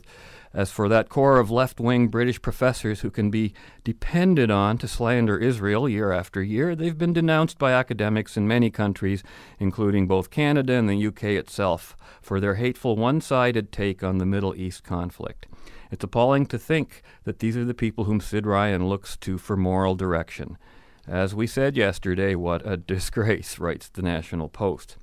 [0.53, 4.87] as for that core of left wing British professors who can be depended on to
[4.87, 9.23] slander Israel year after year, they've been denounced by academics in many countries,
[9.59, 14.25] including both Canada and the UK itself, for their hateful one sided take on the
[14.25, 15.47] Middle East conflict.
[15.89, 19.57] It's appalling to think that these are the people whom Sid Ryan looks to for
[19.57, 20.57] moral direction.
[21.07, 24.97] As we said yesterday, what a disgrace, writes the National Post.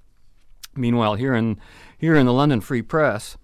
[0.74, 1.60] Meanwhile, here in,
[1.98, 3.36] here in the London Free Press,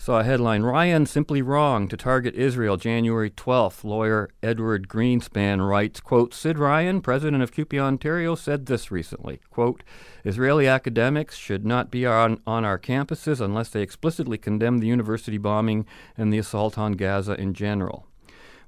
[0.00, 3.82] saw a headline Ryan simply wrong to target Israel January 12th.
[3.82, 9.82] Lawyer Edward Greenspan writes, quote, Sid Ryan, president of CUPE Ontario, said this recently, quote,
[10.24, 15.36] Israeli academics should not be on, on our campuses unless they explicitly condemn the university
[15.36, 15.84] bombing
[16.16, 18.06] and the assault on Gaza in general.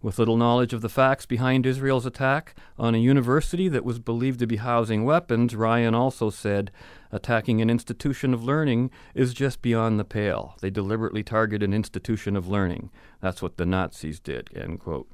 [0.02, 4.40] With little knowledge of the facts behind Israel's attack on a university that was believed
[4.40, 6.72] to be housing weapons, Ryan also said,
[7.12, 10.56] attacking an institution of learning is just beyond the pale.
[10.60, 12.90] They deliberately target an institution of learning.
[13.20, 15.08] That's what the Nazis did, end quote.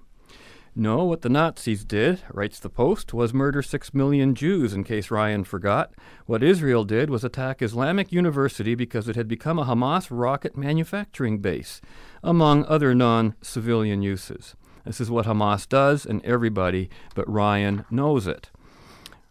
[0.78, 5.10] No, what the Nazis did, writes the Post, was murder six million Jews, in case
[5.10, 5.94] Ryan forgot.
[6.26, 11.38] What Israel did was attack Islamic University because it had become a Hamas rocket manufacturing
[11.38, 11.80] base,
[12.22, 14.54] among other non civilian uses.
[14.84, 18.50] This is what Hamas does, and everybody but Ryan knows it.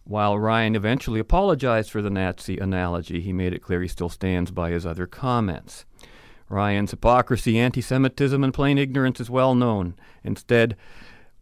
[0.07, 4.51] While Ryan eventually apologized for the Nazi analogy, he made it clear he still stands
[4.51, 5.83] by his other comments.
[6.47, 9.95] Ryan's hypocrisy, anti Semitism, and plain ignorance is well known.
[10.23, 10.77] Instead,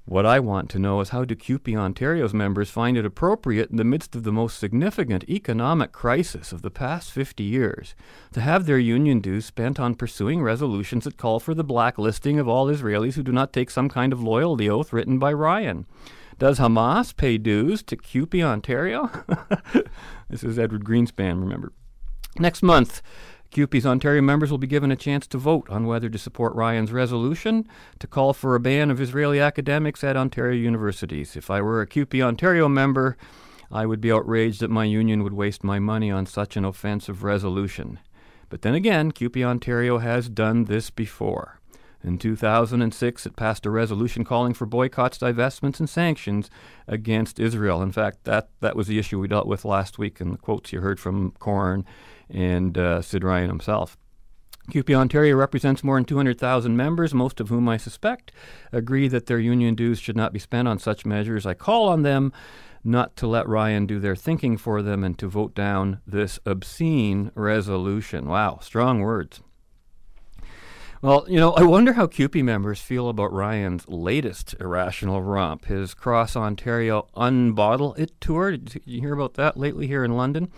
[0.05, 3.75] what I want to know is how do CUPE Ontario's members find it appropriate in
[3.75, 7.95] the midst of the most significant economic crisis of the past 50 years
[8.31, 12.47] to have their union dues spent on pursuing resolutions that call for the blacklisting of
[12.47, 15.85] all Israelis who do not take some kind of loyalty oath written by Ryan?
[16.39, 19.09] Does Hamas pay dues to CUPE Ontario?
[20.29, 21.71] this is Edward Greenspan, remember.
[22.39, 23.01] Next month,
[23.51, 26.91] CUPE's Ontario members will be given a chance to vote on whether to support Ryan's
[26.91, 27.67] resolution
[27.99, 31.35] to call for a ban of Israeli academics at Ontario universities.
[31.35, 33.15] If I were a CUPE Ontario member,
[33.71, 37.23] I would be outraged that my union would waste my money on such an offensive
[37.23, 37.99] resolution.
[38.49, 41.59] But then again, CUPE Ontario has done this before.
[42.03, 46.49] In 2006, it passed a resolution calling for boycotts, divestments, and sanctions
[46.87, 47.81] against Israel.
[47.81, 50.73] In fact, that, that was the issue we dealt with last week in the quotes
[50.73, 51.85] you heard from Coren
[52.29, 53.97] and uh, Sid Ryan himself.
[54.69, 58.31] CUPE Ontario represents more than 200,000 members, most of whom I suspect
[58.71, 61.45] agree that their union dues should not be spent on such measures.
[61.45, 62.31] I call on them
[62.83, 67.31] not to let Ryan do their thinking for them and to vote down this obscene
[67.35, 68.27] resolution.
[68.27, 69.41] Wow, strong words.
[71.03, 75.93] Well, you know, I wonder how CUPE members feel about Ryan's latest irrational romp, his
[75.93, 78.51] Cross Ontario Unbottle It tour.
[78.55, 80.49] Did you hear about that lately here in London?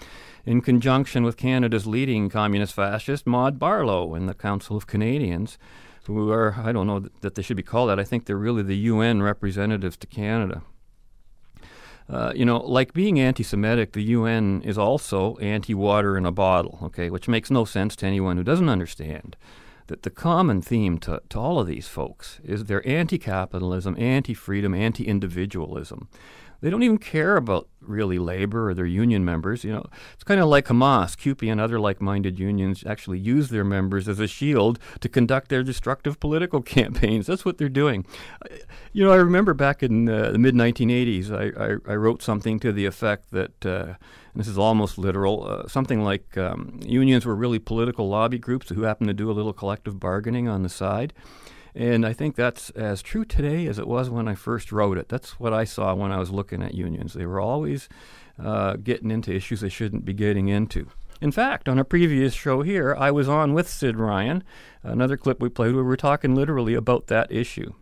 [0.46, 5.58] In conjunction with Canada's leading communist fascist, Maude Barlow, and the Council of Canadians,
[6.04, 8.00] who are, I don't know that they should be called that.
[8.00, 10.62] I think they're really the UN representatives to Canada.
[12.08, 16.32] Uh, you know, like being anti Semitic, the UN is also anti water in a
[16.32, 19.36] bottle, okay, which makes no sense to anyone who doesn't understand
[19.88, 24.34] that the common theme to, to all of these folks is they're anti capitalism, anti
[24.34, 26.08] freedom, anti individualism.
[26.62, 29.64] They don't even care about really labor or their union members.
[29.64, 33.64] You know, it's kind of like Hamas, CUPE, and other like-minded unions actually use their
[33.64, 37.28] members as a shield to conduct their destructive political campaigns.
[37.28, 38.06] That's what they're doing.
[38.94, 42.60] You know, I remember back in uh, the mid 1980s, I, I, I, wrote something
[42.60, 43.66] to the effect that.
[43.66, 43.94] Uh,
[44.38, 48.82] this is almost literal, uh, something like um, unions were really political lobby groups who
[48.82, 51.14] happened to do a little collective bargaining on the side.
[51.76, 55.10] And I think that's as true today as it was when I first wrote it.
[55.10, 57.14] That's what I saw when I was looking at unions.
[57.14, 57.90] They were always
[58.42, 60.88] uh, getting into issues they shouldn't be getting into.
[61.20, 64.42] In fact, on a previous show here, I was on with Sid Ryan,
[64.84, 67.74] another clip we played where we were talking literally about that issue.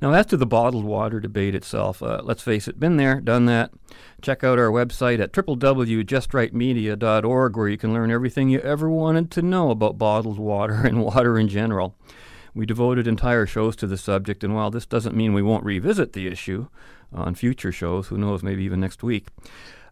[0.00, 3.46] Now, as to the bottled water debate itself, uh, let's face it, been there, done
[3.46, 3.72] that.
[4.22, 9.42] Check out our website at www.justrightmedia.org where you can learn everything you ever wanted to
[9.42, 11.96] know about bottled water and water in general.
[12.58, 16.12] We devoted entire shows to the subject, and while this doesn't mean we won't revisit
[16.12, 16.66] the issue
[17.12, 19.28] on future shows, who knows, maybe even next week,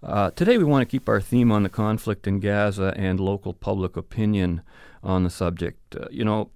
[0.03, 3.55] uh, today we want to keep our theme on the conflict in Gaza and local
[3.55, 4.63] public opinion
[5.05, 5.95] on the subject.
[5.95, 6.51] Uh, you know,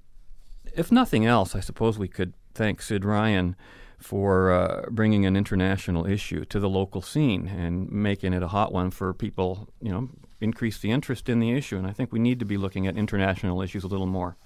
[0.75, 3.55] if nothing else, I suppose we could thank Sid Ryan
[3.97, 8.73] for uh, bringing an international issue to the local scene and making it a hot
[8.73, 10.09] one for people, you know,
[10.41, 11.79] increase the interest in the issue.
[11.79, 14.37] And I think we need to be looking at international issues a little more.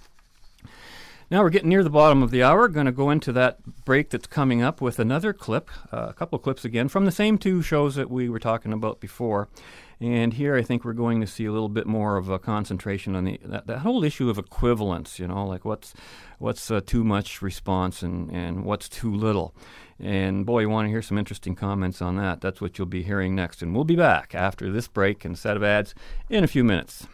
[1.34, 2.68] Now we're getting near the bottom of the hour.
[2.68, 6.36] Going to go into that break that's coming up with another clip, uh, a couple
[6.36, 9.48] of clips again from the same two shows that we were talking about before.
[9.98, 13.16] And here I think we're going to see a little bit more of a concentration
[13.16, 15.92] on the that, that whole issue of equivalence, you know, like what's
[16.38, 19.56] what's uh, too much response and, and what's too little.
[19.98, 22.42] And boy, you want to hear some interesting comments on that.
[22.42, 23.60] That's what you'll be hearing next.
[23.60, 25.96] And we'll be back after this break and set of ads
[26.30, 27.08] in a few minutes.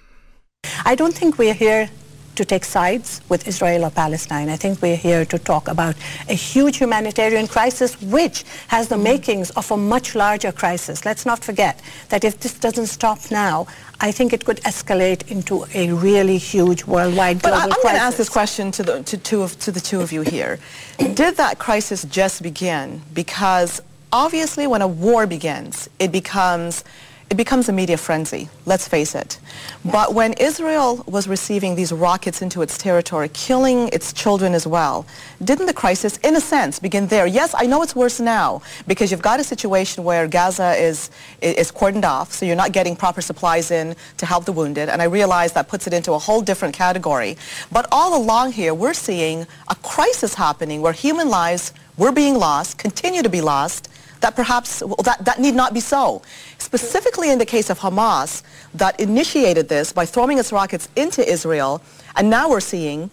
[0.85, 1.89] I don't think we're here
[2.37, 4.49] to take sides with Israel or Palestine.
[4.49, 5.97] I think we're here to talk about
[6.29, 11.05] a huge humanitarian crisis which has the makings of a much larger crisis.
[11.05, 13.67] Let's not forget that if this doesn't stop now,
[14.01, 17.95] I think it could escalate into a really huge worldwide global but I, I'm going
[17.95, 20.59] to ask this question to the, to, two of, to the two of you here.
[20.99, 23.03] Did that crisis just begin?
[23.13, 26.85] Because obviously when a war begins, it becomes
[27.31, 29.39] it becomes a media frenzy, let's face it.
[29.85, 35.07] But when Israel was receiving these rockets into its territory, killing its children as well,
[35.45, 37.29] didn't the crisis, in a sense, begin there?
[37.29, 41.71] Yes, I know it's worse now because you've got a situation where Gaza is, is
[41.71, 45.05] cordoned off, so you're not getting proper supplies in to help the wounded, and I
[45.05, 47.37] realize that puts it into a whole different category.
[47.71, 52.77] But all along here, we're seeing a crisis happening where human lives were being lost,
[52.77, 53.89] continue to be lost,
[54.21, 56.23] that perhaps that, that need not be so.
[56.59, 58.43] Specifically in the case of Hamas
[58.75, 61.83] that initiated this by throwing its rockets into Israel,
[62.17, 63.11] and now we're seeing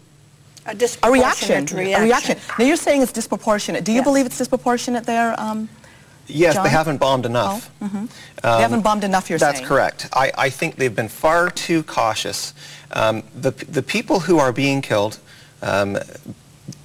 [0.66, 0.72] a,
[1.04, 2.38] a reaction, reaction, A reaction.
[2.60, 3.86] Now you're saying it's disproportionate.
[3.86, 4.06] Do you yes.
[4.06, 5.40] believe it's disproportionate there?
[5.40, 5.70] Um,
[6.30, 6.66] Yes, John?
[6.66, 7.72] they haven't bombed enough.
[7.82, 7.98] Oh, mm-hmm.
[7.98, 8.08] um,
[8.44, 9.64] they haven't bombed enough, you're that's saying?
[9.64, 10.10] That's correct.
[10.14, 12.54] I, I, think they've been far too cautious.
[12.92, 15.20] Um, the, the people who are being killed
[15.62, 15.98] um,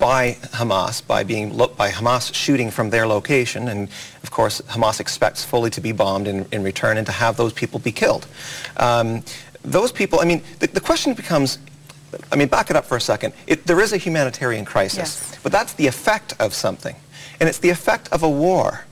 [0.02, 3.88] by Hamas, by being by Hamas shooting from their location, and
[4.24, 7.52] of course Hamas expects fully to be bombed in, in return and to have those
[7.52, 8.26] people be killed.
[8.78, 9.22] Um,
[9.62, 11.58] those people, I mean, the, the, question becomes,
[12.32, 13.32] I mean, back it up for a second.
[13.46, 15.38] It, there is a humanitarian crisis, yes.
[15.40, 16.96] but that's the effect of something,
[17.38, 18.84] and it's the effect of a war.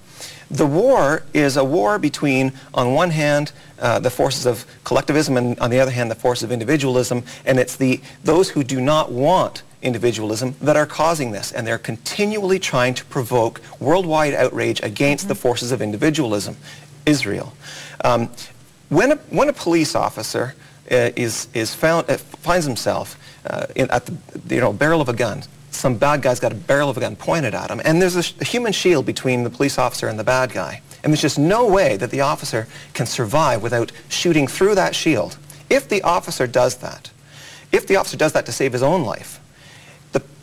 [0.48, 5.58] The war is a war between, on one hand, uh, the forces of collectivism and
[5.58, 7.24] on the other hand, the forces of individualism.
[7.44, 11.52] And it's the, those who do not want individualism that are causing this.
[11.52, 15.28] And they're continually trying to provoke worldwide outrage against mm-hmm.
[15.28, 16.56] the forces of individualism,
[17.06, 17.54] Israel.
[18.04, 18.30] Um,
[18.88, 20.54] when, a, when a police officer
[20.90, 25.08] uh, is, is found, uh, finds himself uh, in, at the you know, barrel of
[25.08, 28.02] a gun, some bad guy's got a barrel of a gun pointed at him, and
[28.02, 30.82] there's a, a human shield between the police officer and the bad guy.
[31.02, 35.38] And there's just no way that the officer can survive without shooting through that shield.
[35.70, 37.10] If the officer does that,
[37.72, 39.39] if the officer does that to save his own life,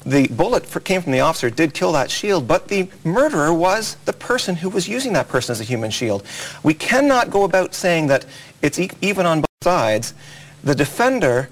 [0.08, 3.96] the, bullet for, came from the officer, did kill that shield, but the murderer was
[4.06, 6.26] the person who was using that person as a human shield.
[6.64, 8.26] We cannot go about saying that
[8.62, 10.14] it's e- even on both sides.
[10.64, 11.50] The defender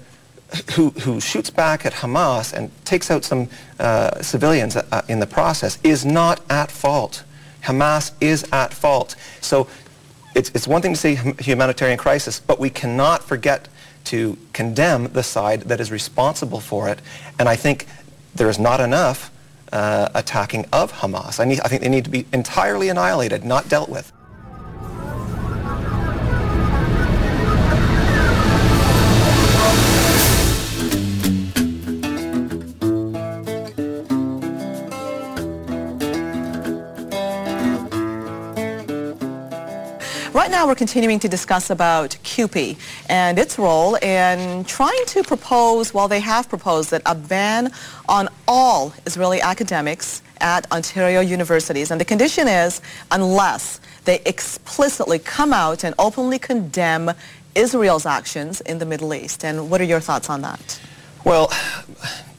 [0.72, 5.26] who, who shoots back at Hamas and takes out some uh, civilians uh, in the
[5.26, 7.24] process is not at fault.
[7.62, 9.16] Hamas is at fault.
[9.40, 9.68] So
[10.34, 13.68] it's, it's one thing to say humanitarian crisis, but we cannot forget
[14.04, 17.00] to condemn the side that is responsible for it.
[17.38, 17.86] And I think
[18.36, 19.30] there is not enough
[19.72, 21.40] uh, attacking of Hamas.
[21.40, 24.12] I, need, I think they need to be entirely annihilated, not dealt with.
[40.36, 42.76] Right now we're continuing to discuss about CUPE
[43.08, 47.72] and its role in trying to propose, well they have proposed that a ban
[48.06, 51.90] on all Israeli academics at Ontario universities.
[51.90, 57.12] And the condition is unless they explicitly come out and openly condemn
[57.54, 59.42] Israel's actions in the Middle East.
[59.42, 60.78] And what are your thoughts on that?
[61.24, 61.50] Well,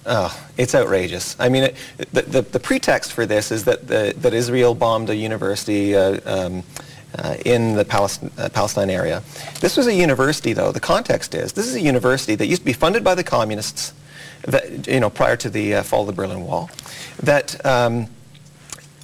[0.10, 1.36] Oh, it's outrageous.
[1.38, 1.76] I mean, it,
[2.14, 6.22] the, the, the, pretext for this is that, the, that Israel bombed a university uh,
[6.26, 6.64] um,
[7.18, 9.24] uh, in the Palest- uh, Palestine area.
[9.60, 10.72] This was a university, though.
[10.72, 13.94] The context is this is a university that used to be funded by the communists,
[14.44, 16.70] that, you know, prior to the uh, fall of the Berlin Wall,
[17.24, 18.08] that um,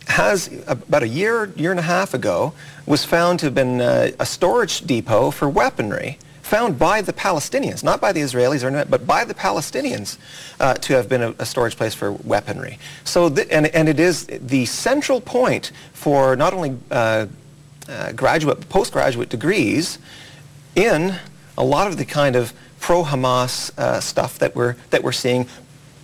[0.07, 2.53] has about a year, year and a half ago,
[2.85, 7.83] was found to have been uh, a storage depot for weaponry found by the Palestinians,
[7.83, 10.17] not by the Israelis, or but by the Palestinians,
[10.59, 12.77] uh, to have been a, a, storage place for weaponry.
[13.05, 16.77] So, th- and, and it is the central point for not only
[17.89, 19.99] uh, graduate, postgraduate degrees
[20.75, 21.15] in
[21.57, 25.47] a lot of the kind of pro-Hamas uh, stuff that we're, that we're seeing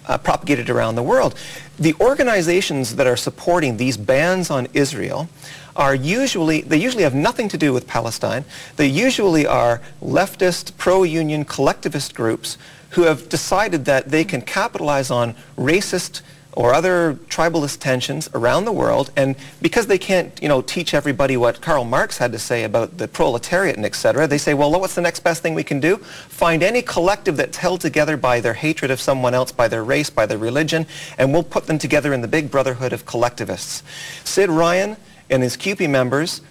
[0.07, 1.35] uh, propagated around the world.
[1.77, 5.29] The organizations that are supporting these bans on Israel
[5.75, 8.43] are usually, they usually have nothing to do with Palestine.
[8.75, 12.57] They usually are leftist, pro-union, collectivist groups
[12.91, 16.21] who have decided that they can capitalize on racist
[16.53, 19.12] or other tribalist tensions around the world.
[19.15, 22.97] And because they can't, you know, teach everybody what Karl Marx had to say about
[22.97, 25.79] the proletariat and et cetera, they say, well, what's the next best thing we can
[25.79, 25.97] do?
[25.97, 30.09] Find any collective that's held together by their hatred of someone else, by their race,
[30.09, 33.83] by their religion, and we'll put them together in the big brotherhood of collectivists.
[34.23, 34.97] Sid Ryan
[35.29, 36.41] and his CUPE members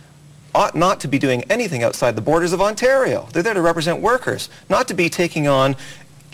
[0.54, 3.28] ought not to be doing anything outside the borders of Ontario.
[3.32, 5.76] They're there to represent workers, not to be taking on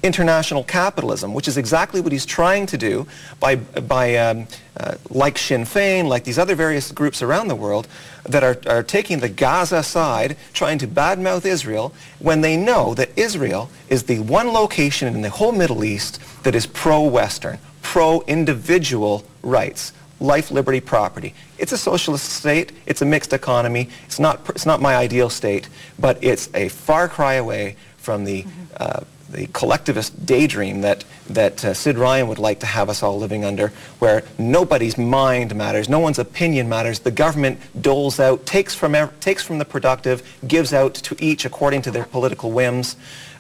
[0.04, 3.06] international capitalism, which is exactly what he's trying to do
[3.40, 7.88] by, by um, uh, like Sinn Féin, like these other various groups around the world
[8.24, 13.16] that are, are taking the Gaza side, trying to badmouth Israel, when they know that
[13.16, 19.92] Israel is the one location in the whole Middle East that is pro-Western, pro-individual rights
[20.20, 21.34] life, liberty, property.
[21.58, 22.72] It's a socialist state.
[22.86, 23.90] It's a mixed economy.
[24.06, 28.42] It's not, it's not my ideal state, but it's a far cry away from the
[28.42, 28.62] mm-hmm.
[28.76, 33.18] uh, the collectivist daydream that, that uh, Sid Ryan would like to have us all
[33.18, 38.74] living under, where nobody's mind matters, no one's opinion matters, the government doles out, takes
[38.74, 42.96] from, takes from the productive, gives out to each according to their political whims,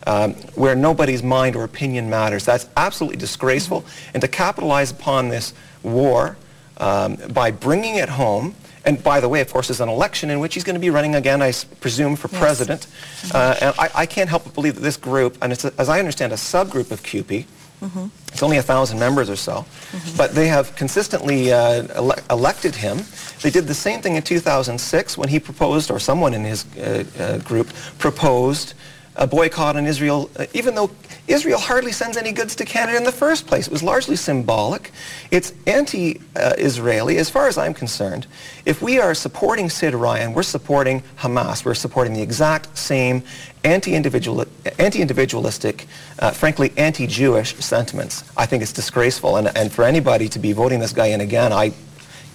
[0.06, 2.44] um, where nobody's mind or opinion matters.
[2.44, 3.84] That's absolutely disgraceful.
[4.12, 6.36] And to capitalize upon this war
[6.78, 10.40] um, by bringing it home and by the way, of course, there's an election in
[10.40, 12.40] which he's going to be running again, I presume, for yes.
[12.40, 12.80] president.
[12.82, 13.36] Mm-hmm.
[13.36, 15.88] Uh, and I, I, can't help but believe that this group, and it's, a, as
[15.88, 17.46] I understand, a subgroup of CUPE,
[17.80, 18.06] mm-hmm.
[18.28, 20.16] it's only a thousand members or so, mm-hmm.
[20.16, 22.98] but they have consistently uh, ele- elected him.
[23.40, 27.04] They did the same thing in 2006 when he proposed, or someone in his uh,
[27.18, 28.74] uh group proposed
[29.16, 30.90] a boycott on Israel, uh, even though
[31.26, 33.66] Israel hardly sends any goods to Canada in the first place.
[33.66, 34.90] It was largely symbolic.
[35.30, 38.26] It's anti-Israeli, as far as I'm concerned.
[38.66, 41.64] If we are supporting Sid Ryan, we're supporting Hamas.
[41.64, 43.22] We're supporting the exact same
[43.64, 44.44] anti-individual,
[44.78, 45.86] anti-individualistic,
[46.18, 48.24] uh, frankly, anti-Jewish sentiments.
[48.36, 49.36] I think it's disgraceful.
[49.36, 51.72] And, and for anybody to be voting this guy in again, I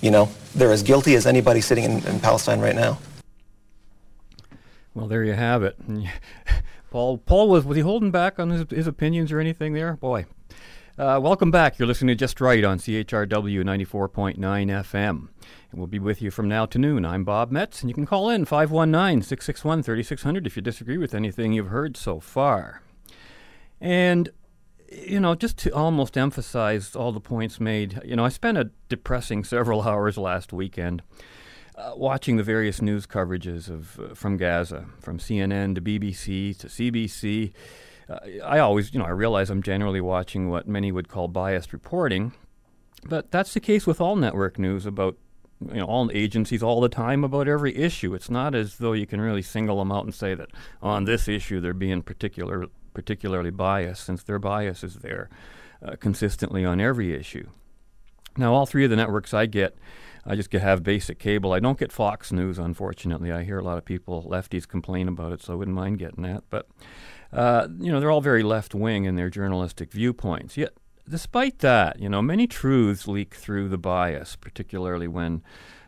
[0.01, 2.99] you know, they're as guilty as anybody sitting in, in Palestine right now.
[4.93, 5.77] Well, there you have it.
[6.91, 9.95] Paul, Paul was was he holding back on his, his opinions or anything there?
[9.97, 10.25] Boy,
[10.97, 11.77] uh, welcome back.
[11.77, 15.09] You're listening to Just Right on CHRW 94.9 FM.
[15.09, 15.29] And
[15.73, 17.05] we'll be with you from now to noon.
[17.05, 21.13] I'm Bob Metz, and you can call in 519 661 3600 if you disagree with
[21.13, 22.81] anything you've heard so far.
[23.79, 24.29] And
[24.91, 28.71] you know, just to almost emphasize all the points made, you know, I spent a
[28.87, 31.03] depressing several hours last weekend
[31.79, 36.67] uh, watching the various news coverages of uh, from Gaza, from CNN to BBC to
[36.67, 37.53] CBC.
[38.09, 41.71] Uh, I always, you know, I realize I'm generally watching what many would call biased
[41.71, 42.33] reporting,
[43.05, 45.15] but that's the case with all network news about
[45.61, 48.13] you know all agencies all the time about every issue.
[48.13, 50.49] It's not as though you can really single them out and say that
[50.81, 55.29] on this issue they're being particular particularly biased, since their bias is there
[55.85, 57.47] uh, consistently on every issue.
[58.37, 59.77] Now, all three of the networks I get,
[60.29, 61.53] I just have basic cable.
[61.53, 63.31] I don't get Fox News, unfortunately.
[63.31, 66.21] I hear a lot of people, lefties, complain about it, so I wouldn't mind getting
[66.21, 66.43] that.
[66.51, 66.67] But,
[67.33, 70.55] uh, you know, they're all very left wing in their journalistic viewpoints.
[70.55, 70.73] Yet,
[71.09, 75.41] despite that, you know, many truths leak through the bias, particularly when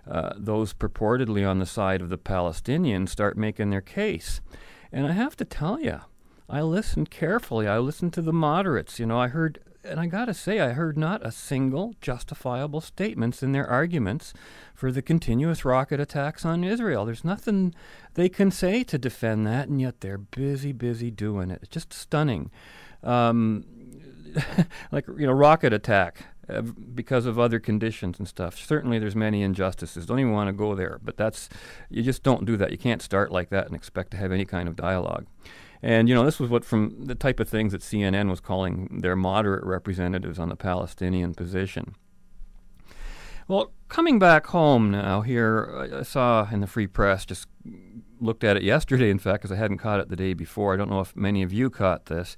[0.10, 4.42] uh, those purportedly on the side of the Palestinians start making their case.
[4.92, 6.00] And I have to tell you,
[6.50, 7.68] I listened carefully.
[7.68, 9.00] I listened to the moderates.
[9.00, 12.82] You know, I heard, and I got to say, I heard not a single justifiable
[12.82, 14.34] statements in their arguments
[14.74, 17.06] for the continuous rocket attacks on Israel.
[17.06, 17.74] There's nothing
[18.14, 21.60] they can say to defend that, and yet they're busy, busy doing it.
[21.62, 22.52] It's just stunning.
[23.04, 23.66] Um,
[24.92, 26.26] like, you know, rocket attack.
[26.50, 28.58] Uh, because of other conditions and stuff.
[28.58, 30.06] Certainly, there's many injustices.
[30.08, 31.48] Don't even want to go there, but that's
[31.90, 32.72] you just don't do that.
[32.72, 35.28] You can't start like that and expect to have any kind of dialogue.
[35.84, 39.00] And you know, this was what from the type of things that CNN was calling
[39.02, 41.96] their moderate representatives on the Palestinian position.
[43.48, 47.48] Well, coming back home now, here I saw in the Free Press, just
[48.20, 50.74] looked at it yesterday, in fact, because I hadn't caught it the day before.
[50.74, 52.38] I don't know if many of you caught this.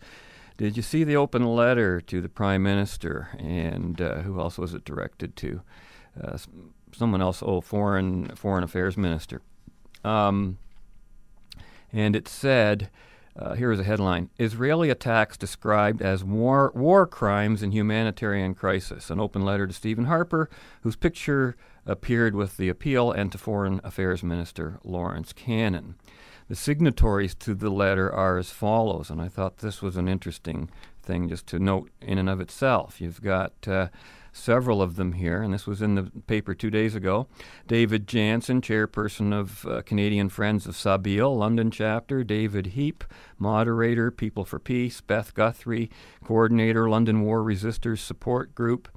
[0.57, 4.73] Did you see the open letter to the Prime Minister, and uh, who else was
[4.73, 5.61] it directed to?
[6.21, 6.37] Uh,
[6.93, 9.41] someone else, oh, foreign foreign affairs minister.
[10.03, 10.57] Um,
[11.91, 12.89] and it said
[13.35, 19.09] uh, here is a headline Israeli attacks described as war, war crimes and humanitarian crisis.
[19.09, 20.49] An open letter to Stephen Harper,
[20.81, 21.55] whose picture
[21.85, 25.95] appeared with the appeal, and to Foreign Affairs Minister Lawrence Cannon.
[26.47, 30.69] The signatories to the letter are as follows, and I thought this was an interesting
[31.01, 33.01] thing just to note in and of itself.
[33.01, 33.87] You've got uh,
[34.33, 37.27] several of them here, and this was in the paper two days ago.
[37.67, 42.23] David Jansen, chairperson of uh, Canadian Friends of Sabeel, London chapter.
[42.23, 43.05] David Heap,
[43.37, 44.99] moderator, People for Peace.
[44.99, 45.89] Beth Guthrie,
[46.25, 48.89] coordinator, London War Resisters Support Group.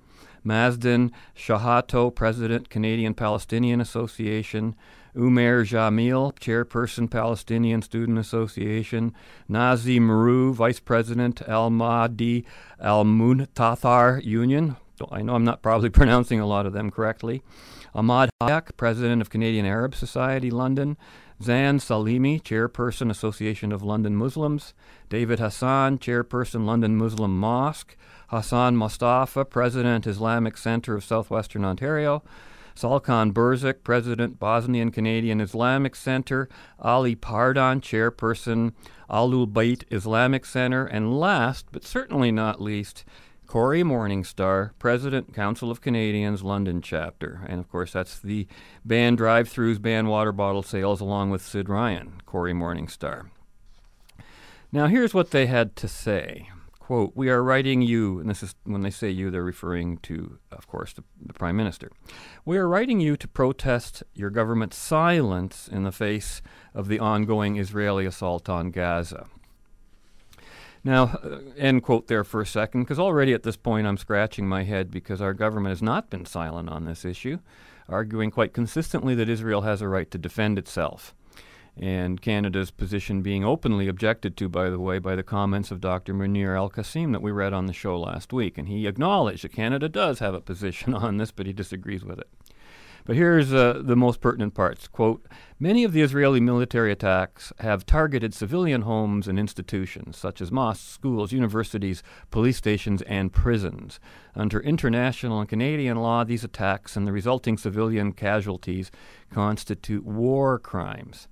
[0.44, 4.74] Mazdan Shahato, president, Canadian Palestinian Association.
[5.16, 9.14] Umair Jamil, chairperson, Palestinian Student Association.
[9.48, 12.44] Nazi Maru, vice president, Al Mahdi
[12.78, 14.76] Al Muntathar Union,
[15.10, 17.42] I know I'm not probably pronouncing a lot of them correctly.
[17.94, 20.96] Ahmad Hayek, President of Canadian Arab Society, London.
[21.42, 24.72] Zan Salimi, Chairperson, Association of London Muslims.
[25.08, 27.96] David Hassan, Chairperson, London Muslim Mosque.
[28.28, 32.22] Hassan Mustafa, President, Islamic Center of Southwestern Ontario.
[32.74, 36.48] Salkan Burzik, President, Bosnian Canadian Islamic Center.
[36.78, 38.72] Ali Pardon, Chairperson,
[39.10, 40.84] Ahlul Bayt Islamic Center.
[40.84, 43.04] And last, but certainly not least,
[43.46, 47.46] Cory Morningstar, President, Council of Canadians, London chapter.
[47.48, 48.46] And of course, that's the
[48.84, 53.30] ban drive throughs, ban water bottle sales, along with Sid Ryan, Cory Morningstar.
[54.72, 56.48] Now, here's what they had to say.
[56.78, 60.38] Quote, we are writing you, and this is when they say you, they're referring to,
[60.52, 61.90] of course, the, the Prime Minister.
[62.44, 66.42] We are writing you to protest your government's silence in the face
[66.74, 69.26] of the ongoing Israeli assault on Gaza.
[70.86, 74.46] Now, uh, end quote there for a second, because already at this point I'm scratching
[74.46, 77.40] my head because our government has not been silent on this issue,
[77.88, 81.12] arguing quite consistently that Israel has a right to defend itself.
[81.76, 86.14] And Canada's position being openly objected to, by the way, by the comments of Dr.
[86.14, 88.56] Munir Al Qassim that we read on the show last week.
[88.56, 92.20] And he acknowledged that Canada does have a position on this, but he disagrees with
[92.20, 92.28] it.
[93.06, 94.88] But here's uh, the most pertinent parts.
[94.88, 95.24] Quote,
[95.60, 100.84] many of the Israeli military attacks have targeted civilian homes and institutions, such as mosques,
[100.84, 102.02] schools, universities,
[102.32, 104.00] police stations, and prisons.
[104.34, 108.90] Under international and Canadian law, these attacks and the resulting civilian casualties
[109.30, 111.28] constitute war crimes.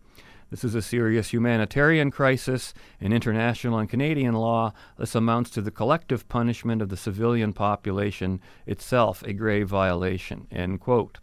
[0.51, 2.73] This is a serious humanitarian crisis.
[3.01, 8.41] In international and Canadian law, this amounts to the collective punishment of the civilian population,
[8.65, 10.47] itself a grave violation.
[10.53, 11.19] End quote.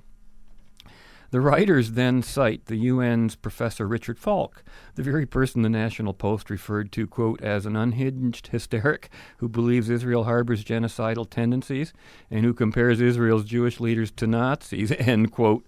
[1.31, 4.65] The writers then cite the UN's Professor Richard Falk,
[4.95, 9.89] the very person the National Post referred to, quote, as an unhinged hysteric who believes
[9.89, 11.93] Israel harbors genocidal tendencies
[12.29, 15.65] and who compares Israel's Jewish leaders to Nazis, end quote,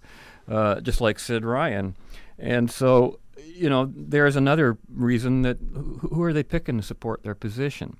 [0.48, 1.96] uh, just like Sid Ryan.
[2.38, 7.34] And so, you know, there's another reason that who are they picking to support their
[7.34, 7.96] position?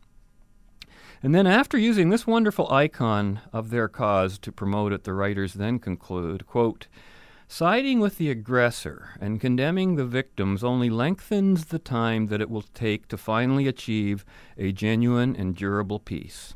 [1.23, 5.55] And then, after using this wonderful icon of their cause to promote it, the writers
[5.55, 6.89] then conclude, quote,
[7.57, 12.65] Siding with the aggressor and condemning the victims only lengthens the time that it will
[12.75, 14.25] take to finally achieve
[14.59, 16.55] a genuine and durable peace.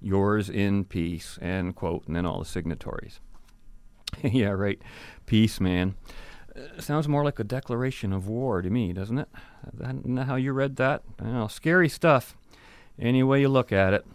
[0.00, 3.20] Yours in peace, end quote, and then all the signatories.
[4.22, 4.80] yeah, right.
[5.26, 5.94] Peace, man.
[6.56, 9.28] Uh, sounds more like a declaration of war to me, doesn't it?
[9.78, 11.02] Isn't that how you read that?
[11.20, 12.34] Know, scary stuff.
[12.98, 14.06] Any way you look at it.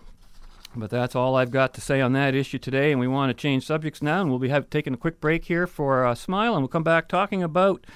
[0.76, 3.34] But that's all I've got to say on that issue today, and we want to
[3.34, 6.54] change subjects now, and we'll be have, taking a quick break here for a smile,
[6.54, 7.88] and we'll come back talking about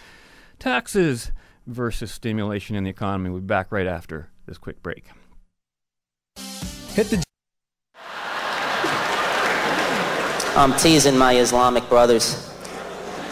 [0.59, 1.31] taxes
[1.67, 3.29] versus stimulation in the economy.
[3.29, 5.05] We'll be back right after this quick break.
[6.93, 7.23] Hit the.
[10.55, 12.45] I'm teasing my Islamic brothers.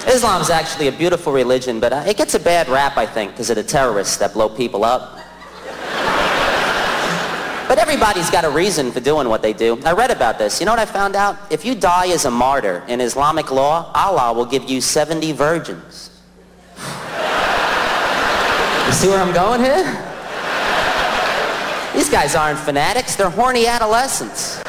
[0.07, 3.31] Islam is actually a beautiful religion, but uh, it gets a bad rap, I think,
[3.31, 5.16] because of the terrorists that blow people up.
[7.67, 9.77] But everybody's got a reason for doing what they do.
[9.83, 10.61] I read about this.
[10.61, 11.37] You know what I found out?
[11.51, 16.11] If you die as a martyr in Islamic law, Allah will give you 70 virgins.
[16.77, 16.83] you
[18.93, 19.83] see where I'm going here?
[21.93, 23.17] These guys aren't fanatics.
[23.17, 24.61] They're horny adolescents.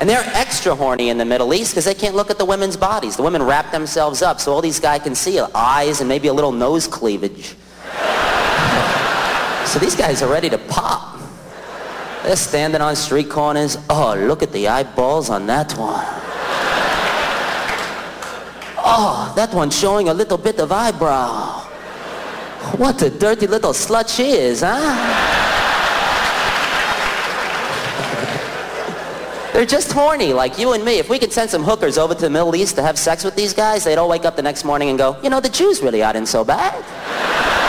[0.00, 2.76] And they're extra horny in the Middle East because they can't look at the women's
[2.76, 3.16] bodies.
[3.16, 6.34] The women wrap themselves up so all these guys can see eyes and maybe a
[6.34, 7.54] little nose cleavage.
[9.74, 11.18] So these guys are ready to pop.
[12.22, 13.76] They're standing on street corners.
[13.90, 16.06] Oh, look at the eyeballs on that one.
[18.78, 21.62] Oh, that one's showing a little bit of eyebrow.
[22.76, 24.94] What a dirty little slut she is, huh?
[29.52, 30.98] They're just horny, like you and me.
[30.98, 33.34] If we could send some hookers over to the Middle East to have sex with
[33.34, 35.82] these guys, they'd all wake up the next morning and go, you know, the Jews
[35.82, 37.63] really aren't so bad.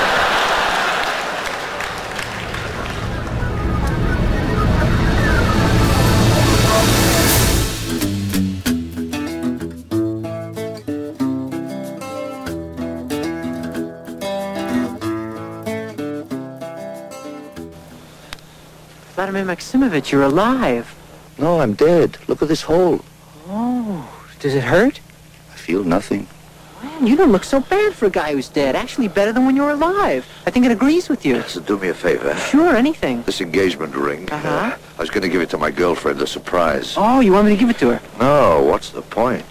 [19.36, 20.96] Vladimir Maximovich, you're alive.
[21.38, 22.18] No, I'm dead.
[22.30, 23.04] Look at this hole.
[23.50, 24.10] Oh,
[24.40, 25.02] does it hurt?
[25.52, 26.28] I feel nothing.
[26.82, 28.78] Man, you don't look so bad for a guy who's dead.
[28.78, 30.26] Actually, better than when you're alive.
[30.48, 31.42] I think it agrees with you.
[31.42, 32.34] So do me a favor.
[32.36, 33.24] Sure, anything.
[33.24, 34.30] This engagement ring.
[34.32, 34.48] Uh-huh.
[34.48, 36.94] Uh, I was going to give it to my girlfriend, a surprise.
[36.96, 38.02] Oh, you want me to give it to her?
[38.18, 39.46] No, what's the point?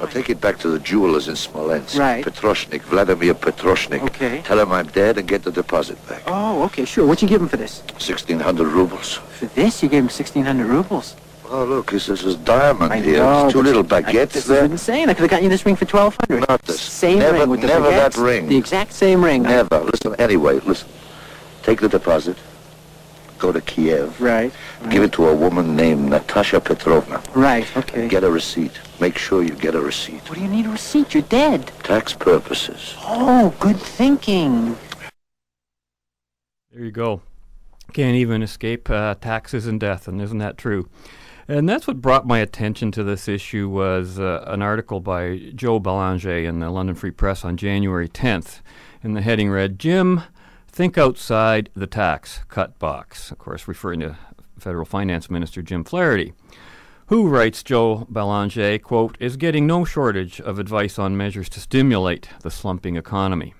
[0.00, 1.98] I'll take it back to the jewelers in Smolensk.
[1.98, 2.24] Right.
[2.24, 4.02] Petroshnik, Vladimir Petroshnik.
[4.02, 4.40] Okay.
[4.42, 6.22] Tell him I'm dead and get the deposit back.
[6.26, 7.06] Oh, okay, sure.
[7.06, 7.82] What'd you give him for this?
[7.98, 9.14] 1,600 rubles.
[9.38, 11.16] For this, you gave him 1,600 rubles.
[11.52, 13.18] Oh, look, this is diamond I here.
[13.18, 14.64] know, There's two little baguettes this there.
[14.64, 15.10] is insane.
[15.10, 16.80] I could have gotten you this ring for 1,200 Not this.
[16.80, 18.24] Same never, ring with the Never that baguettes.
[18.24, 18.46] ring.
[18.48, 19.42] The exact same ring.
[19.42, 19.80] Never.
[19.80, 20.88] Listen, anyway, listen.
[21.62, 22.36] Take the deposit.
[23.40, 24.20] Go to Kiev.
[24.20, 24.52] Right.
[24.90, 27.22] Give it to a woman named Natasha Petrovna.
[27.34, 28.06] Right, okay.
[28.06, 28.78] Get a receipt.
[29.00, 30.28] Make sure you get a receipt.
[30.28, 31.14] What do you need a receipt?
[31.14, 31.72] You're dead.
[31.82, 32.94] Tax purposes.
[33.00, 34.76] Oh, good thinking.
[36.70, 37.22] There you go.
[37.94, 40.88] Can't even escape uh, taxes and death, and isn't that true?
[41.48, 45.80] And that's what brought my attention to this issue was uh, an article by Joe
[45.80, 48.60] Belanger in the London Free Press on January 10th.
[49.02, 50.22] And the heading read, Jim,
[50.70, 53.30] think outside the tax cut box.
[53.30, 54.16] Of course, referring to
[54.58, 56.32] Federal Finance Minister Jim Flaherty,
[57.06, 62.28] who, writes Joe Belanger, quote, is getting no shortage of advice on measures to stimulate
[62.42, 63.52] the slumping economy.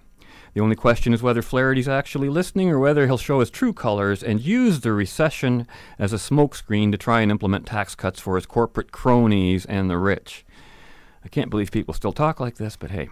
[0.55, 4.23] The only question is whether Flaherty's actually listening or whether he'll show his true colors
[4.23, 5.67] and use the recession
[5.99, 9.99] as a smokescreen to try and implement tax cuts for his corporate cronies and the
[9.99, 10.45] rich.
[11.25, 13.09] I can't believe people still talk like this, but hey.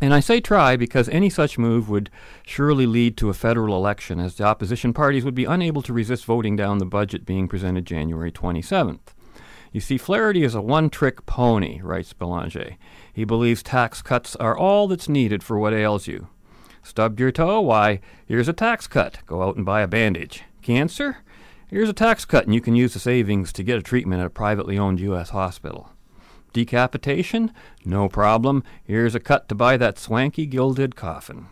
[0.00, 2.08] And I say try because any such move would
[2.46, 6.24] surely lead to a federal election, as the opposition parties would be unable to resist
[6.24, 9.00] voting down the budget being presented January 27th.
[9.72, 12.76] You see, Flaherty is a one trick pony, writes Belanger.
[13.12, 16.28] He believes tax cuts are all that's needed for what ails you.
[16.82, 17.60] Stubbed your toe?
[17.60, 19.18] Why, here's a tax cut.
[19.26, 20.44] Go out and buy a bandage.
[20.62, 21.18] Cancer?
[21.68, 24.26] Here's a tax cut, and you can use the savings to get a treatment at
[24.26, 25.30] a privately owned U.S.
[25.30, 25.90] hospital.
[26.52, 27.52] Decapitation?
[27.84, 28.64] No problem.
[28.84, 31.46] Here's a cut to buy that swanky gilded coffin.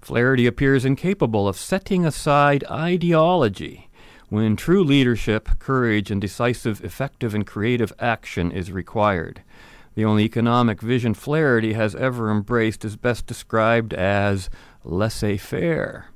[0.00, 3.88] Flaherty appears incapable of setting aside ideology
[4.28, 9.42] when true leadership, courage, and decisive, effective, and creative action is required.
[9.94, 14.50] The only economic vision Flaherty has ever embraced is best described as
[14.84, 16.06] laissez faire.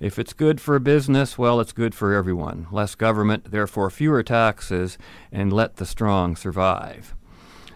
[0.00, 2.68] If it's good for business, well, it's good for everyone.
[2.70, 4.96] Less government, therefore fewer taxes,
[5.32, 7.14] and let the strong survive.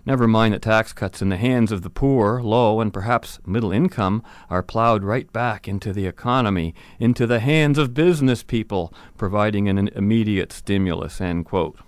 [0.05, 3.71] Never mind that tax cuts in the hands of the poor, low, and perhaps middle
[3.71, 9.69] income are plowed right back into the economy, into the hands of business people, providing
[9.69, 11.21] an immediate stimulus.
[11.21, 11.79] End quote.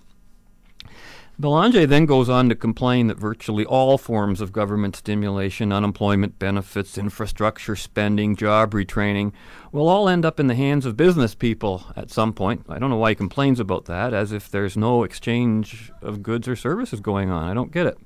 [1.37, 6.97] Belanger then goes on to complain that virtually all forms of government stimulation, unemployment benefits,
[6.97, 9.33] infrastructure spending, job retraining,
[9.73, 12.65] will all end up in the hands of business people at some point.
[12.69, 16.47] I don't know why he complains about that, as if there's no exchange of goods
[16.47, 17.49] or services going on.
[17.49, 17.97] I don't get it.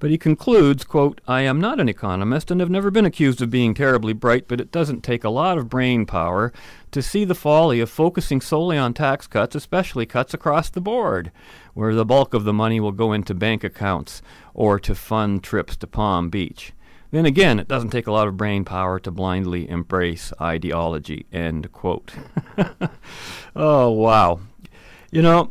[0.00, 3.50] But he concludes, quote, I am not an economist and have never been accused of
[3.50, 6.52] being terribly bright, but it doesn't take a lot of brain power
[6.92, 11.32] to see the folly of focusing solely on tax cuts, especially cuts across the board,
[11.74, 14.22] where the bulk of the money will go into bank accounts
[14.54, 16.72] or to fund trips to Palm Beach.
[17.10, 21.26] Then again, it doesn't take a lot of brain power to blindly embrace ideology.
[21.32, 22.12] End quote.
[23.56, 24.40] oh, wow.
[25.10, 25.50] You know,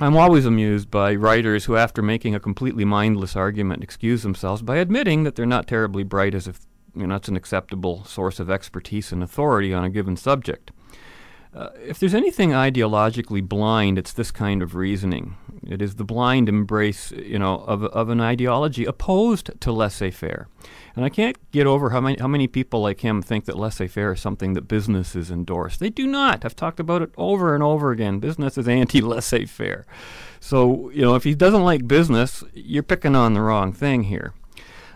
[0.00, 4.78] I'm always amused by writers who, after making a completely mindless argument, excuse themselves by
[4.78, 6.60] admitting that they're not terribly bright as if
[6.94, 10.72] you know, that's an acceptable source of expertise and authority on a given subject.
[11.54, 15.36] Uh, if there's anything ideologically blind, it's this kind of reasoning.
[15.66, 20.48] It is the blind embrace, you know, of, of an ideology opposed to laissez-faire.
[20.96, 24.12] And I can't get over how many, how many people like him think that laissez-faire
[24.12, 25.76] is something that businesses endorse.
[25.76, 26.44] They do not.
[26.44, 28.18] I've talked about it over and over again.
[28.18, 29.86] Business is anti-laissez-faire.
[30.40, 34.32] So, you know, if he doesn't like business, you're picking on the wrong thing here.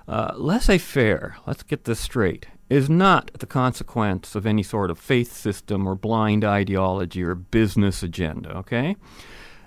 [0.08, 5.32] Uh, laissez-faire, let's get this straight, is not the consequence of any sort of faith
[5.32, 8.96] system or blind ideology or business agenda, okay?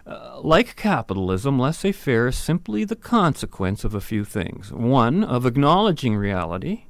[0.06, 4.72] Uh, like capitalism, laissez faire is simply the consequence of a few things.
[4.72, 6.86] One, of acknowledging reality.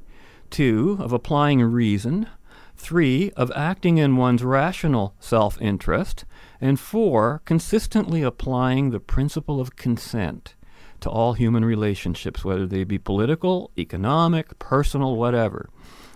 [0.49, 2.27] Two, of applying reason.
[2.75, 6.23] Three, of acting in one's rational self interest.
[6.61, 10.55] And four, consistently applying the principle of consent
[11.01, 15.69] to all human relationships, whether they be political, economic, personal, whatever.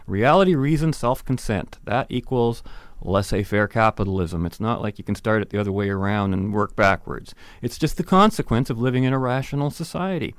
[0.06, 1.80] Reality, reason, self consent.
[1.84, 2.64] That equals
[3.02, 4.46] laissez faire capitalism.
[4.46, 7.36] It's not like you can start it the other way around and work backwards.
[7.62, 10.36] It's just the consequence of living in a rational society.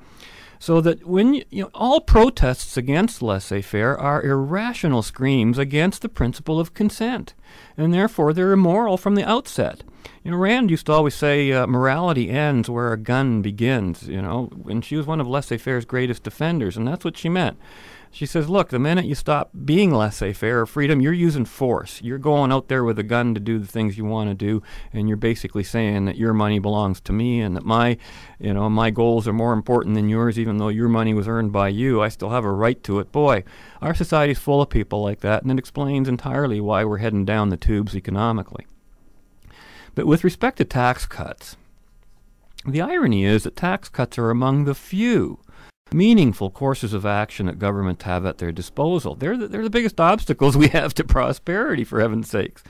[0.57, 6.01] So that when you, you know, all protests against laissez faire are irrational screams against
[6.01, 7.33] the principle of consent,
[7.77, 9.83] and therefore they're immoral from the outset.
[10.23, 14.21] You know, Rand used to always say uh, morality ends where a gun begins, you
[14.21, 17.57] know, and she was one of laissez faire's greatest defenders, and that's what she meant.
[18.15, 22.01] She says, look, the minute you stop being laissez faire or freedom, you're using force.
[22.01, 24.63] You're going out there with a gun to do the things you want to do,
[24.93, 27.97] and you're basically saying that your money belongs to me and that my,
[28.39, 31.51] you know, my goals are more important than yours, even though your money was earned
[31.51, 32.01] by you.
[32.01, 33.11] I still have a right to it.
[33.11, 33.43] Boy,
[33.81, 37.49] our society's full of people like that, and it explains entirely why we're heading down
[37.49, 38.65] the tubes economically.
[39.93, 41.57] But with respect to tax cuts,
[42.65, 45.39] the irony is that tax cuts are among the few
[45.93, 49.15] meaningful courses of action that governments have at their disposal.
[49.15, 52.63] They're the, they're the biggest obstacles we have to prosperity, for heaven's sakes.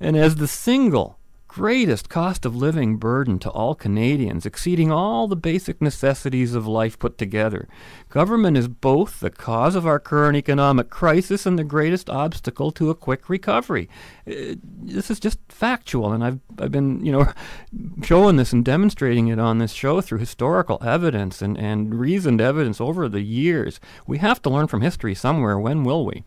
[0.00, 1.17] And as the single
[1.48, 6.98] greatest cost of living burden to all Canadians, exceeding all the basic necessities of life
[6.98, 7.66] put together.
[8.10, 12.90] Government is both the cause of our current economic crisis and the greatest obstacle to
[12.90, 13.88] a quick recovery.
[14.26, 17.32] Uh, this is just factual, and I've, I've been, you know,
[18.02, 22.80] showing this and demonstrating it on this show through historical evidence and, and reasoned evidence
[22.80, 23.80] over the years.
[24.06, 25.58] We have to learn from history somewhere.
[25.58, 26.24] When will we?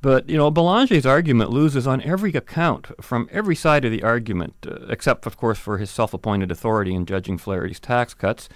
[0.00, 4.54] But, you know, Belanger's argument loses on every account from every side of the argument,
[4.66, 8.48] uh, except, of course, for his self appointed authority in judging Flaherty's tax cuts.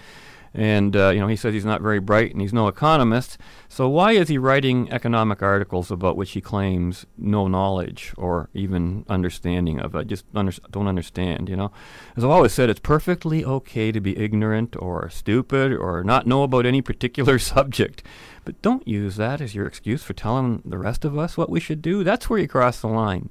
[0.55, 3.39] And, uh, you know, he says he's not very bright and he's no economist.
[3.69, 9.07] So why is he writing economic articles about which he claims no knowledge or even
[9.09, 9.97] understanding of?
[9.97, 11.73] I just under- don't understand, you know.
[12.17, 16.43] As I've always said, it's perfectly okay to be ignorant or stupid or not know
[16.43, 18.03] about any particular subject.
[18.45, 21.61] But don't use that as your excuse for telling the rest of us what we
[21.61, 22.05] should do.
[22.05, 23.31] That's where you cross the line.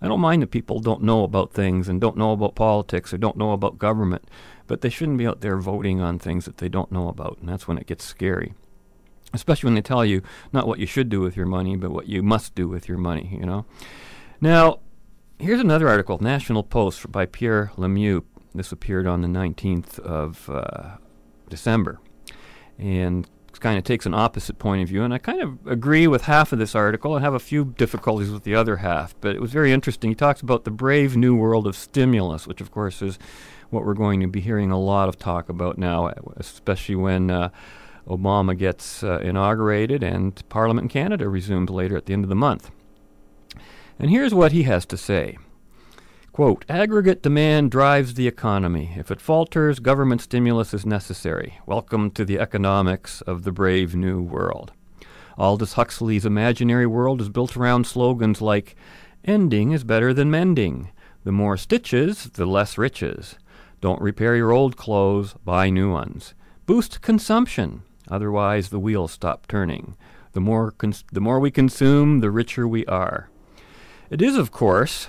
[0.00, 3.18] I don't mind that people don't know about things and don't know about politics or
[3.18, 4.28] don't know about government,
[4.66, 7.48] but they shouldn't be out there voting on things that they don't know about, and
[7.48, 8.54] that's when it gets scary.
[9.32, 12.06] Especially when they tell you not what you should do with your money, but what
[12.06, 13.66] you must do with your money, you know.
[14.40, 14.80] Now,
[15.38, 18.24] here's another article, National Post by Pierre Lemieux.
[18.54, 20.96] This appeared on the 19th of uh,
[21.48, 22.00] December.
[22.78, 26.06] And it kind of takes an opposite point of view, and I kind of agree
[26.06, 29.14] with half of this article and have a few difficulties with the other half.
[29.20, 30.10] But it was very interesting.
[30.10, 33.18] He talks about the brave new world of stimulus, which of course is
[33.70, 37.48] what we're going to be hearing a lot of talk about now, especially when uh,
[38.06, 42.34] Obama gets uh, inaugurated and Parliament in Canada resumes later at the end of the
[42.36, 42.70] month.
[43.98, 45.38] And here's what he has to say.
[46.32, 48.92] Quote, aggregate demand drives the economy.
[48.96, 51.58] If it falters, government stimulus is necessary.
[51.64, 54.72] Welcome to the economics of the brave new world.
[55.38, 58.76] Aldous Huxley's imaginary world is built around slogans like,
[59.24, 60.90] ending is better than mending.
[61.24, 63.36] The more stitches, the less riches.
[63.80, 66.34] Don't repair your old clothes, buy new ones.
[66.66, 69.96] Boost consumption, otherwise the wheels stop turning.
[70.32, 73.30] The more, cons- the more we consume, the richer we are.
[74.10, 75.08] It is, of course,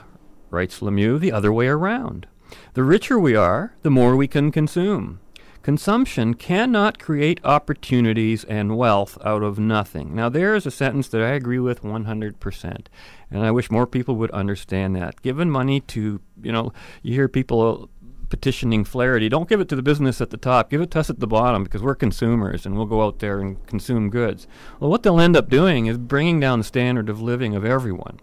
[0.50, 2.28] writes Lemieux, the other way around.
[2.74, 5.20] The richer we are, the more we can consume.
[5.68, 10.16] Consumption cannot create opportunities and wealth out of nothing.
[10.16, 12.86] Now, there is a sentence that I agree with 100%,
[13.30, 15.22] and I wish more people would understand that.
[15.22, 16.72] Given money to, you know,
[17.04, 17.90] you hear people
[18.30, 21.10] petitioning Flaherty, don't give it to the business at the top, give it to us
[21.10, 24.48] at the bottom because we're consumers and we'll go out there and consume goods.
[24.80, 28.20] Well, what they'll end up doing is bringing down the standard of living of everyone.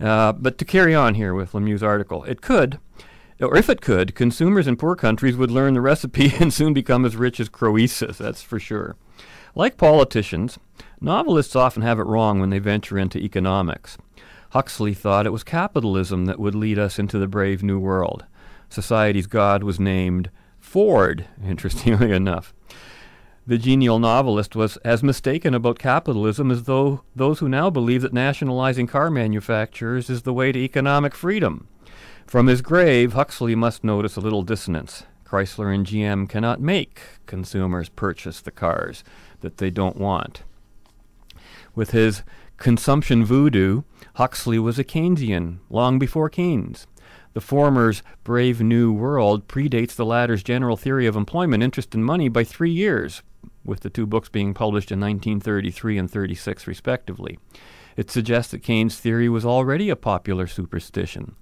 [0.00, 2.78] Uh, but to carry on here with Lemieux's article, it could,
[3.40, 7.04] or if it could, consumers in poor countries would learn the recipe and soon become
[7.04, 8.96] as rich as Croesus, that's for sure.
[9.54, 10.58] Like politicians,
[11.00, 13.96] novelists often have it wrong when they venture into economics.
[14.50, 18.24] Huxley thought it was capitalism that would lead us into the brave new world.
[18.68, 22.52] Society's god was named Ford, interestingly enough.
[23.46, 28.12] The genial novelist was as mistaken about capitalism as though those who now believe that
[28.12, 31.68] nationalizing car manufacturers is the way to economic freedom.
[32.26, 35.04] From his grave, Huxley must notice a little dissonance.
[35.24, 39.04] Chrysler and GM cannot make consumers purchase the cars
[39.42, 40.42] that they don't want.
[41.76, 42.24] With his
[42.56, 43.82] consumption voodoo,
[44.14, 46.88] Huxley was a Keynesian long before Keynes.
[47.36, 52.30] The former's brave new world predates the latter's general theory of employment, interest, and money
[52.30, 53.22] by three years,
[53.62, 57.38] with the two books being published in 1933 and 36, respectively.
[57.94, 61.36] It suggests that Keynes' theory was already a popular superstition.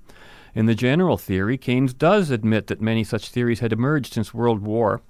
[0.53, 4.63] In the general theory, Keynes does admit that many such theories had emerged since World
[4.63, 5.01] War,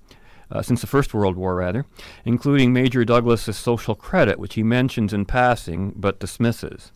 [0.50, 1.86] uh, since the First World War, rather,
[2.26, 6.92] including Major Douglas's social credit, which he mentions in passing but dismisses.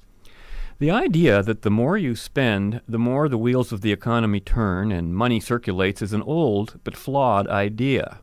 [0.81, 4.93] The idea that the more you spend, the more the wheels of the economy turn
[4.93, 8.21] and money circulates is an old but flawed idea.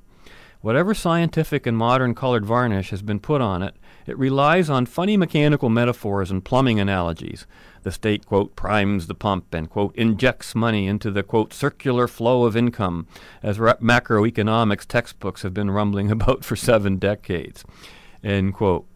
[0.62, 3.76] Whatever scientific and modern colored varnish has been put on it,
[4.08, 7.45] it relies on funny mechanical metaphors and plumbing analogies.
[7.84, 12.45] The state, quote, primes the pump and, quote, injects money into the, quote, circular flow
[12.45, 13.06] of income,
[13.43, 17.66] as macroeconomics textbooks have been rumbling about for seven decades,
[18.24, 18.88] end quote.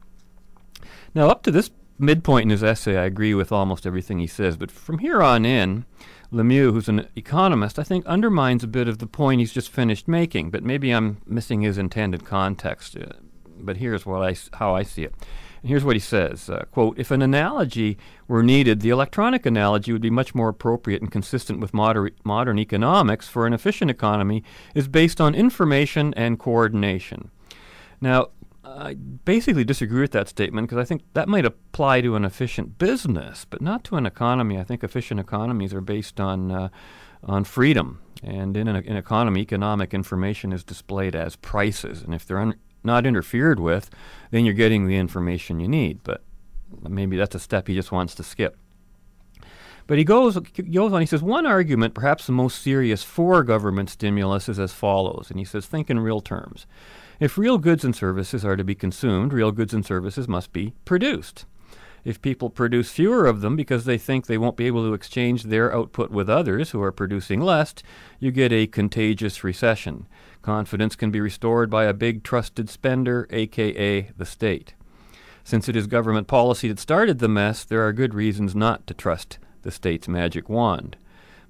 [1.14, 1.70] Now, up to this
[2.00, 5.46] midpoint in his essay, I agree with almost everything he says, but from here on
[5.46, 5.86] in,
[6.32, 10.08] Lemieux, who's an economist, I think undermines a bit of the point he's just finished
[10.08, 12.96] making, but maybe I'm missing his intended context.
[12.96, 13.14] Uh,
[13.60, 15.14] but here's what I, how I see it.
[15.62, 17.98] And here's what he says uh, quote, If an analogy
[18.28, 22.60] were needed, the electronic analogy would be much more appropriate and consistent with moder- modern
[22.60, 24.44] economics, for an efficient economy
[24.76, 27.32] is based on information and coordination.
[28.02, 28.28] Now,
[28.90, 32.80] I basically disagree with that statement because I think that might apply to an efficient
[32.80, 34.58] business, but not to an economy.
[34.58, 36.70] I think efficient economies are based on uh,
[37.24, 42.40] on freedom, and in an, economy, economic information is displayed as prices, and if they're
[42.40, 43.90] un- not interfered with,
[44.32, 46.02] then you're getting the information you need.
[46.04, 46.24] But
[46.82, 48.58] maybe that's a step he just wants to skip.
[49.86, 53.90] But he goes, goes on, he says, one argument, perhaps the most serious for government
[53.90, 55.28] stimulus, is as follows.
[55.30, 56.68] And he says, think in real terms.
[57.20, 60.74] If real goods and services are to be consumed, real goods and services must be
[60.86, 61.46] produced.
[62.06, 65.44] If people produce fewer of them because they think they won't be able to exchange
[65.44, 67.76] their output with others who are producing less,
[68.20, 70.08] you get a contagious recession.
[70.42, 74.76] Confidence can be restored by a big trusted spender, aka the state.
[75.44, 78.94] Since it is government policy that started the mess, there are good reasons not to
[78.94, 80.96] trust the state's magic wand.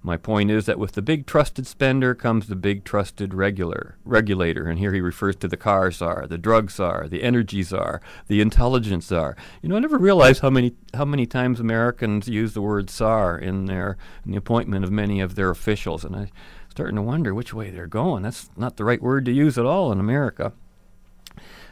[0.02, 4.68] My point is that with the big trusted spender comes the big trusted regular regulator,
[4.68, 8.40] and here he refers to the car czar, the drug czar, the energy czar, the
[8.40, 9.36] intelligence czar.
[9.62, 13.38] You know, I never realized how many how many times Americans use the word czar
[13.38, 16.30] in their in the appointment of many of their officials, and I'm
[16.70, 18.24] starting to wonder which way they're going.
[18.24, 20.54] That's not the right word to use at all in America.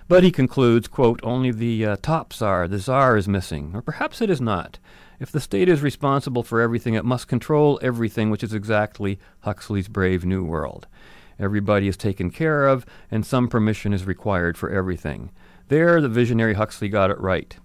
[0.10, 4.22] But he concludes, quote, only the uh, top czar, the czar, is missing, or perhaps
[4.22, 4.80] it is not.
[5.20, 9.88] If the state is responsible for everything, it must control everything, which is exactly Huxley's
[9.88, 10.86] brave new world.
[11.40, 15.32] Everybody is taken care of, and some permission is required for everything.
[15.70, 17.58] There, the visionary Huxley got it right.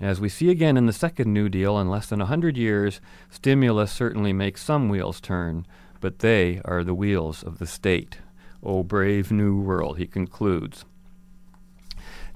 [0.00, 3.00] As we see again in the second New Deal, in less than a hundred years,
[3.30, 5.66] stimulus certainly makes some wheels turn,
[6.00, 8.18] but they are the wheels of the state.
[8.62, 10.84] O brave new world, he concludes.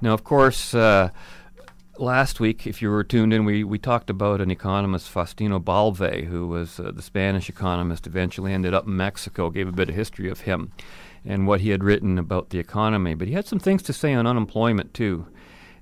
[0.01, 1.11] Now, of course, uh,
[1.99, 6.25] last week, if you were tuned in, we, we talked about an economist, Faustino Ballvé,
[6.27, 9.95] who was uh, the Spanish economist, eventually ended up in Mexico, gave a bit of
[9.95, 10.73] history of him
[11.25, 13.15] and what he had written about the economy.
[13.15, 15.27] But he had some things to say on unemployment, too.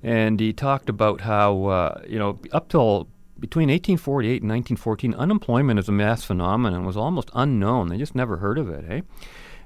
[0.03, 3.09] And he talked about how, uh, you know, up till
[3.39, 7.89] between 1848 and 1914, unemployment as a mass phenomenon was almost unknown.
[7.89, 9.01] They just never heard of it, eh?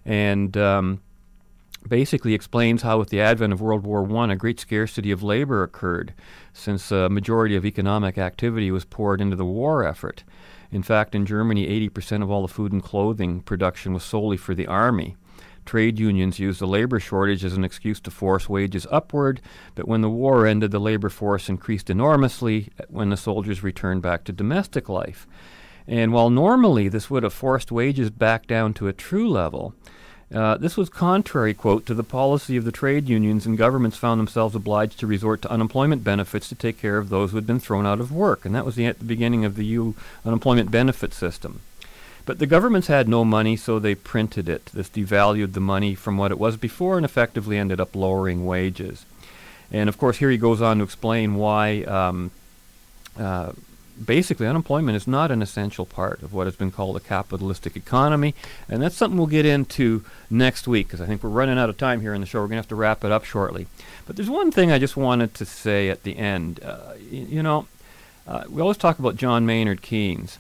[0.05, 1.01] And um,
[1.87, 5.63] basically explains how, with the advent of World War I, a great scarcity of labor
[5.63, 6.15] occurred,
[6.53, 10.25] since a majority of economic activity was poured into the war effort.
[10.71, 14.55] In fact, in Germany, 80% of all the food and clothing production was solely for
[14.55, 15.17] the army.
[15.65, 19.41] Trade unions used the labor shortage as an excuse to force wages upward,
[19.75, 24.25] but when the war ended, the labor force increased enormously when the soldiers returned back
[24.25, 25.27] to domestic life.
[25.87, 29.75] And while normally this would have forced wages back down to a true level,
[30.35, 34.21] uh, this was contrary, quote, to the policy of the trade unions, and governments found
[34.21, 37.61] themselves obliged to resort to unemployment benefits to take care of those who had been
[37.61, 38.45] thrown out of work.
[38.45, 39.95] And that was the, at the beginning of the
[40.27, 41.61] unemployment benefit system.
[42.27, 44.67] But the governments had no money, so they printed it.
[44.67, 49.07] This devalued the money from what it was before and effectively ended up lowering wages.
[49.73, 52.31] And of course, here he goes on to explain why um,
[53.19, 53.53] uh,
[54.05, 58.35] basically, unemployment is not an essential part of what has been called a capitalistic economy,
[58.69, 61.77] and that's something we'll get into next week because I think we're running out of
[61.77, 62.39] time here in the show.
[62.41, 63.67] We're going to have to wrap it up shortly.
[64.07, 66.63] But there's one thing I just wanted to say at the end.
[66.63, 67.67] Uh, y- you know,
[68.27, 70.39] uh, we always talk about John Maynard Keynes,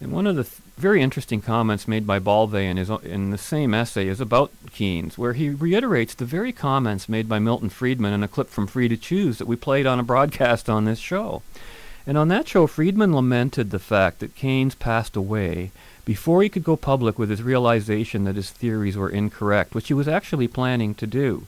[0.00, 3.38] and one of the th- very interesting comments made by Ballvé in, his, in the
[3.38, 8.12] same essay is about Keynes, where he reiterates the very comments made by Milton Friedman
[8.12, 10.98] in a clip from Free to Choose that we played on a broadcast on this
[10.98, 11.42] show.
[12.06, 15.70] And on that show, Friedman lamented the fact that Keynes passed away
[16.04, 19.94] before he could go public with his realization that his theories were incorrect, which he
[19.94, 21.46] was actually planning to do.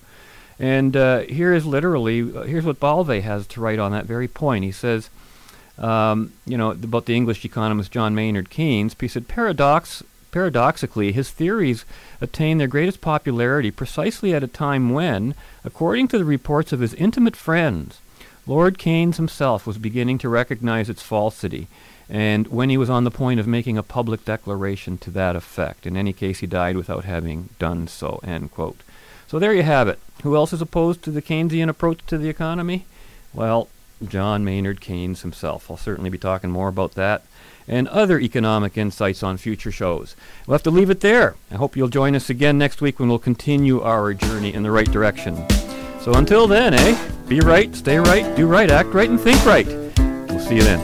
[0.59, 4.29] And uh, here is literally, uh, here's what Ballvé has to write on that very
[4.29, 4.65] point.
[4.65, 5.11] He says,
[5.79, 11.31] um, you know, about the English economist John Maynard Keynes, he said, paradox, paradoxically, his
[11.31, 11.85] theories
[12.21, 15.35] attained their greatest popularity precisely at a time when,
[15.65, 18.01] according to the reports of his intimate friends,
[18.47, 21.67] Lord Keynes himself was beginning to recognize its falsity,
[22.11, 25.87] and when he was on the point of making a public declaration to that effect.
[25.87, 28.21] In any case, he died without having done so.
[28.23, 28.81] End quote.
[29.27, 29.99] So there you have it.
[30.23, 32.85] Who else is opposed to the Keynesian approach to the economy?
[33.33, 33.69] Well,
[34.07, 35.71] John Maynard Keynes himself.
[35.71, 37.25] I'll certainly be talking more about that
[37.67, 40.15] and other economic insights on future shows.
[40.47, 41.35] We'll have to leave it there.
[41.51, 44.71] I hope you'll join us again next week when we'll continue our journey in the
[44.71, 45.47] right direction.
[46.05, 46.99] So until then, eh?
[47.29, 49.67] Be right, stay right, do right, act right, and think right.
[49.67, 50.79] We'll see you then.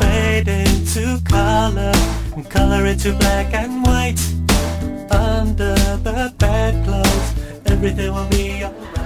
[0.00, 1.92] Fade into color
[2.34, 4.18] and color into black and white.
[5.12, 7.34] Under the bedclothes,
[7.66, 8.96] everything will be alright.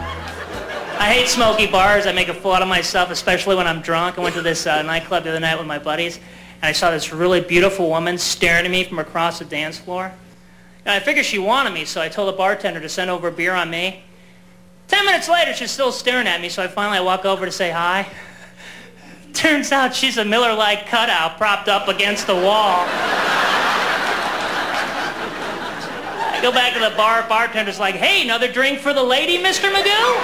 [0.99, 2.07] I hate smoky bars.
[2.07, 4.19] I make a fool out of myself, especially when I'm drunk.
[4.19, 6.91] I went to this uh, nightclub the other night with my buddies, and I saw
[6.91, 10.11] this really beautiful woman staring at me from across the dance floor.
[10.87, 13.33] And I figured she wanted me, so I told the bartender to send over a
[13.33, 14.05] beer on me.
[14.89, 17.71] Ten minutes later, she's still staring at me, so I finally walk over to say
[17.71, 18.09] hi.
[19.35, 22.87] Turns out she's a Miller Lite cutout propped up against the wall.
[26.31, 29.71] I go back to the bar, bartender's like, hey, another drink for the lady, Mr.
[29.71, 30.17] Magoo?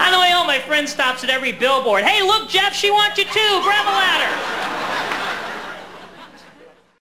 [0.00, 2.04] On the way home, my friend stops at every billboard.
[2.04, 3.60] Hey, look, Jeff, she wants you too.
[3.64, 4.30] Grab a ladder.